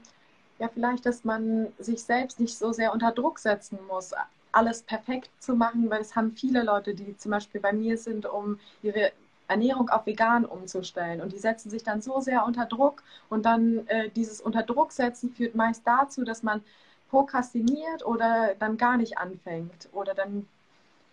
ja, 0.58 0.68
vielleicht, 0.68 1.06
dass 1.06 1.24
man 1.24 1.68
sich 1.78 2.02
selbst 2.04 2.38
nicht 2.38 2.56
so 2.56 2.72
sehr 2.72 2.92
unter 2.92 3.12
Druck 3.12 3.38
setzen 3.38 3.78
muss, 3.88 4.12
alles 4.52 4.82
perfekt 4.82 5.30
zu 5.38 5.54
machen, 5.54 5.88
weil 5.90 6.00
es 6.00 6.16
haben 6.16 6.32
viele 6.32 6.62
Leute, 6.62 6.94
die 6.94 7.16
zum 7.16 7.30
Beispiel 7.30 7.60
bei 7.60 7.72
mir 7.72 7.96
sind, 7.96 8.26
um 8.26 8.58
ihre 8.82 9.12
Ernährung 9.48 9.88
auf 9.88 10.06
vegan 10.06 10.44
umzustellen. 10.44 11.20
Und 11.20 11.32
die 11.32 11.38
setzen 11.38 11.70
sich 11.70 11.82
dann 11.82 12.02
so 12.02 12.20
sehr 12.20 12.44
unter 12.46 12.66
Druck 12.66 13.02
und 13.28 13.44
dann 13.46 13.86
äh, 13.88 14.08
dieses 14.10 14.40
Unter 14.40 14.62
Druck 14.62 14.92
setzen 14.92 15.30
führt 15.30 15.54
meist 15.54 15.82
dazu, 15.86 16.24
dass 16.24 16.42
man 16.42 16.62
prokrastiniert 17.10 18.04
oder 18.06 18.54
dann 18.58 18.76
gar 18.76 18.96
nicht 18.96 19.18
anfängt 19.18 19.88
oder 19.92 20.14
dann 20.14 20.46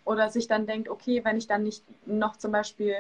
oder 0.06 0.30
sich 0.30 0.48
dann 0.48 0.66
denkt, 0.66 0.88
okay, 0.88 1.24
wenn 1.26 1.38
ich 1.38 1.48
dann 1.48 1.64
nicht 1.64 1.84
noch 2.06 2.38
zum 2.38 2.54
Beispiel 2.54 2.96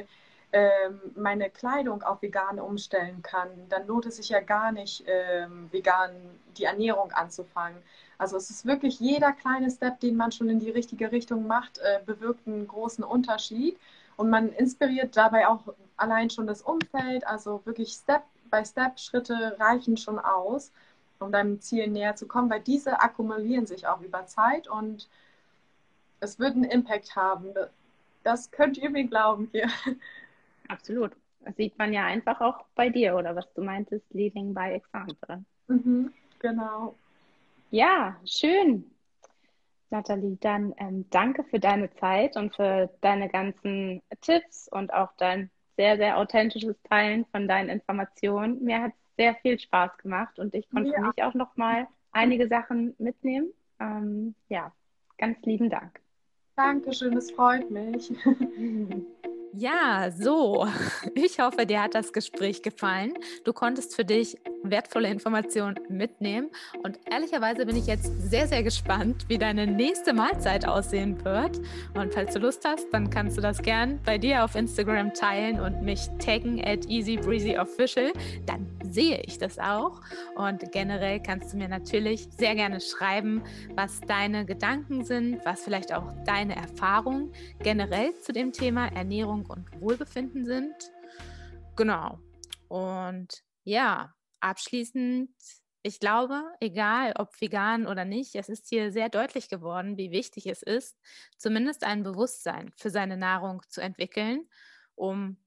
ähm, 0.51 0.99
meine 1.15 1.49
Kleidung 1.49 2.03
auf 2.03 2.21
vegan 2.21 2.59
umstellen 2.59 3.21
kann, 3.21 3.49
dann 3.69 3.87
lohnt 3.87 4.05
es 4.05 4.17
sich 4.17 4.29
ja 4.29 4.41
gar 4.41 4.71
nicht, 4.71 5.03
ähm, 5.07 5.69
vegan 5.71 6.11
die 6.57 6.65
Ernährung 6.65 7.11
anzufangen. 7.11 7.77
Also 8.17 8.35
es 8.35 8.49
ist 8.49 8.65
wirklich 8.65 8.99
jeder 8.99 9.31
kleine 9.31 9.69
Step, 9.69 9.99
den 9.99 10.15
man 10.17 10.31
schon 10.31 10.49
in 10.49 10.59
die 10.59 10.69
richtige 10.69 11.11
Richtung 11.11 11.47
macht, 11.47 11.77
äh, 11.79 11.99
bewirkt 12.05 12.47
einen 12.47 12.67
großen 12.67 13.03
Unterschied. 13.03 13.77
Und 14.15 14.29
man 14.29 14.49
inspiriert 14.53 15.15
dabei 15.15 15.47
auch 15.47 15.61
allein 15.97 16.29
schon 16.29 16.47
das 16.47 16.61
Umfeld. 16.61 17.27
Also 17.27 17.61
wirklich 17.65 17.91
Step 17.91 18.23
by 18.49 18.65
Step 18.65 18.99
Schritte 18.99 19.55
reichen 19.59 19.97
schon 19.97 20.17
aus, 20.19 20.71
um 21.19 21.31
deinem 21.31 21.59
Ziel 21.61 21.87
näher 21.87 22.15
zu 22.15 22.27
kommen, 22.27 22.49
weil 22.49 22.61
diese 22.61 23.01
akkumulieren 23.01 23.65
sich 23.65 23.87
auch 23.87 24.01
über 24.01 24.25
Zeit 24.25 24.67
und 24.67 25.09
es 26.19 26.39
wird 26.39 26.55
einen 26.55 26.63
Impact 26.63 27.15
haben. 27.15 27.53
Das 28.23 28.51
könnt 28.51 28.77
ihr 28.77 28.89
mir 28.89 29.05
glauben 29.05 29.49
hier. 29.51 29.67
Absolut. 30.67 31.11
Das 31.41 31.55
sieht 31.55 31.77
man 31.77 31.93
ja 31.93 32.05
einfach 32.05 32.41
auch 32.41 32.65
bei 32.75 32.89
dir, 32.89 33.15
oder 33.15 33.35
was 33.35 33.51
du 33.53 33.63
meintest, 33.63 34.05
Leading 34.13 34.53
by 34.53 34.73
Example. 34.73 35.45
Mhm, 35.67 36.11
genau. 36.39 36.95
Ja, 37.71 38.17
schön. 38.25 38.91
Nathalie, 39.89 40.37
dann 40.41 40.73
ähm, 40.77 41.05
danke 41.09 41.45
für 41.45 41.59
deine 41.59 41.93
Zeit 41.95 42.35
und 42.35 42.55
für 42.55 42.89
deine 42.99 43.29
ganzen 43.29 44.01
Tipps 44.19 44.67
und 44.69 44.93
auch 44.93 45.13
dein 45.17 45.49
sehr, 45.77 45.95
sehr 45.95 46.17
authentisches 46.17 46.75
Teilen 46.89 47.25
von 47.31 47.47
deinen 47.47 47.69
Informationen. 47.69 48.63
Mir 48.63 48.81
hat 48.81 48.91
es 48.91 49.06
sehr 49.17 49.35
viel 49.35 49.59
Spaß 49.59 49.97
gemacht 49.97 50.39
und 50.39 50.53
ich 50.53 50.69
konnte 50.69 50.91
ja. 50.91 50.97
für 50.97 51.07
mich 51.07 51.23
auch 51.23 51.33
nochmal 51.33 51.87
einige 52.11 52.47
Sachen 52.47 52.95
mitnehmen. 52.97 53.51
Ähm, 53.79 54.35
ja, 54.49 54.71
ganz 55.17 55.37
lieben 55.43 55.69
Dank. 55.69 55.99
Dankeschön, 56.55 57.17
es 57.17 57.31
freut 57.31 57.69
mich. 57.69 58.11
Ja, 59.59 60.11
so. 60.11 60.67
Ich 61.15 61.39
hoffe, 61.39 61.65
dir 61.65 61.81
hat 61.81 61.95
das 61.95 62.13
Gespräch 62.13 62.61
gefallen. 62.61 63.13
Du 63.43 63.53
konntest 63.53 63.95
für 63.95 64.05
dich 64.05 64.37
wertvolle 64.63 65.09
Informationen 65.09 65.79
mitnehmen. 65.89 66.49
Und 66.83 66.99
ehrlicherweise 67.09 67.65
bin 67.65 67.75
ich 67.75 67.87
jetzt 67.87 68.11
sehr, 68.29 68.47
sehr 68.47 68.61
gespannt, 68.61 69.25
wie 69.27 69.37
deine 69.37 69.65
nächste 69.65 70.13
Mahlzeit 70.13 70.67
aussehen 70.67 71.23
wird. 71.25 71.59
Und 71.95 72.13
falls 72.13 72.33
du 72.33 72.39
Lust 72.39 72.63
hast, 72.65 72.87
dann 72.91 73.09
kannst 73.09 73.37
du 73.37 73.41
das 73.41 73.61
gern 73.61 73.99
bei 74.05 74.17
dir 74.17 74.43
auf 74.43 74.55
Instagram 74.55 75.13
teilen 75.13 75.59
und 75.59 75.81
mich 75.81 76.07
taggen 76.19 76.63
at 76.63 76.85
easybreezyofficial. 76.87 78.11
Dann 78.45 78.67
sehe 78.83 79.21
ich 79.25 79.37
das 79.37 79.57
auch. 79.57 80.01
Und 80.35 80.71
generell 80.71 81.19
kannst 81.19 81.53
du 81.53 81.57
mir 81.57 81.67
natürlich 81.67 82.27
sehr 82.37 82.55
gerne 82.55 82.79
schreiben, 82.79 83.43
was 83.75 84.01
deine 84.01 84.45
Gedanken 84.45 85.03
sind, 85.03 85.43
was 85.45 85.63
vielleicht 85.63 85.93
auch 85.93 86.13
deine 86.25 86.55
Erfahrungen 86.55 87.31
generell 87.63 88.13
zu 88.21 88.33
dem 88.33 88.51
Thema 88.51 88.87
Ernährung 88.87 89.46
und 89.49 89.81
Wohlbefinden 89.81 90.45
sind. 90.45 90.75
Genau. 91.75 92.19
Und 92.67 93.43
ja, 93.63 94.13
abschließend, 94.39 95.29
ich 95.83 95.99
glaube, 95.99 96.43
egal 96.59 97.13
ob 97.17 97.39
vegan 97.39 97.87
oder 97.87 98.05
nicht, 98.05 98.35
es 98.35 98.49
ist 98.49 98.67
hier 98.67 98.91
sehr 98.91 99.09
deutlich 99.09 99.49
geworden, 99.49 99.97
wie 99.97 100.11
wichtig 100.11 100.47
es 100.47 100.61
ist, 100.61 100.97
zumindest 101.37 101.83
ein 101.83 102.03
Bewusstsein 102.03 102.71
für 102.75 102.89
seine 102.89 103.17
Nahrung 103.17 103.61
zu 103.69 103.81
entwickeln, 103.81 104.49
um 104.95 105.37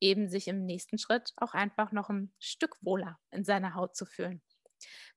eben 0.00 0.28
sich 0.28 0.48
im 0.48 0.64
nächsten 0.64 0.98
Schritt 0.98 1.32
auch 1.36 1.54
einfach 1.54 1.92
noch 1.92 2.10
ein 2.10 2.32
Stück 2.38 2.76
wohler 2.82 3.18
in 3.30 3.44
seiner 3.44 3.74
Haut 3.74 3.96
zu 3.96 4.04
fühlen. 4.04 4.42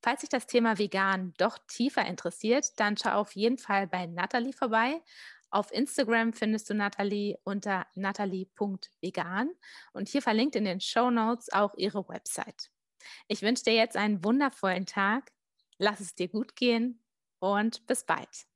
Falls 0.02 0.22
sich 0.22 0.30
das 0.30 0.48
Thema 0.48 0.78
vegan 0.78 1.34
doch 1.38 1.58
tiefer 1.68 2.06
interessiert, 2.06 2.80
dann 2.80 2.96
schau 2.98 3.12
auf 3.12 3.36
jeden 3.36 3.58
Fall 3.58 3.88
bei 3.88 4.06
Nathalie 4.06 4.54
vorbei. 4.54 5.02
Auf 5.50 5.72
Instagram 5.72 6.34
findest 6.34 6.70
du 6.70 6.74
Nathalie 6.74 7.38
unter 7.44 7.88
nathalie.vegan 7.96 9.52
und 9.94 10.10
hier 10.10 10.22
verlinkt 10.22 10.56
in 10.56 10.66
den 10.66 10.82
Show 10.82 11.10
Notes 11.10 11.52
auch 11.54 11.74
ihre 11.76 12.08
Website. 12.10 12.70
Ich 13.28 13.42
wünsche 13.42 13.64
dir 13.64 13.74
jetzt 13.74 13.96
einen 13.96 14.24
wundervollen 14.24 14.86
Tag, 14.86 15.32
lass 15.78 16.00
es 16.02 16.16
dir 16.16 16.28
gut 16.28 16.56
gehen 16.56 17.02
und 17.40 17.86
bis 17.88 18.04
bald. 18.04 18.48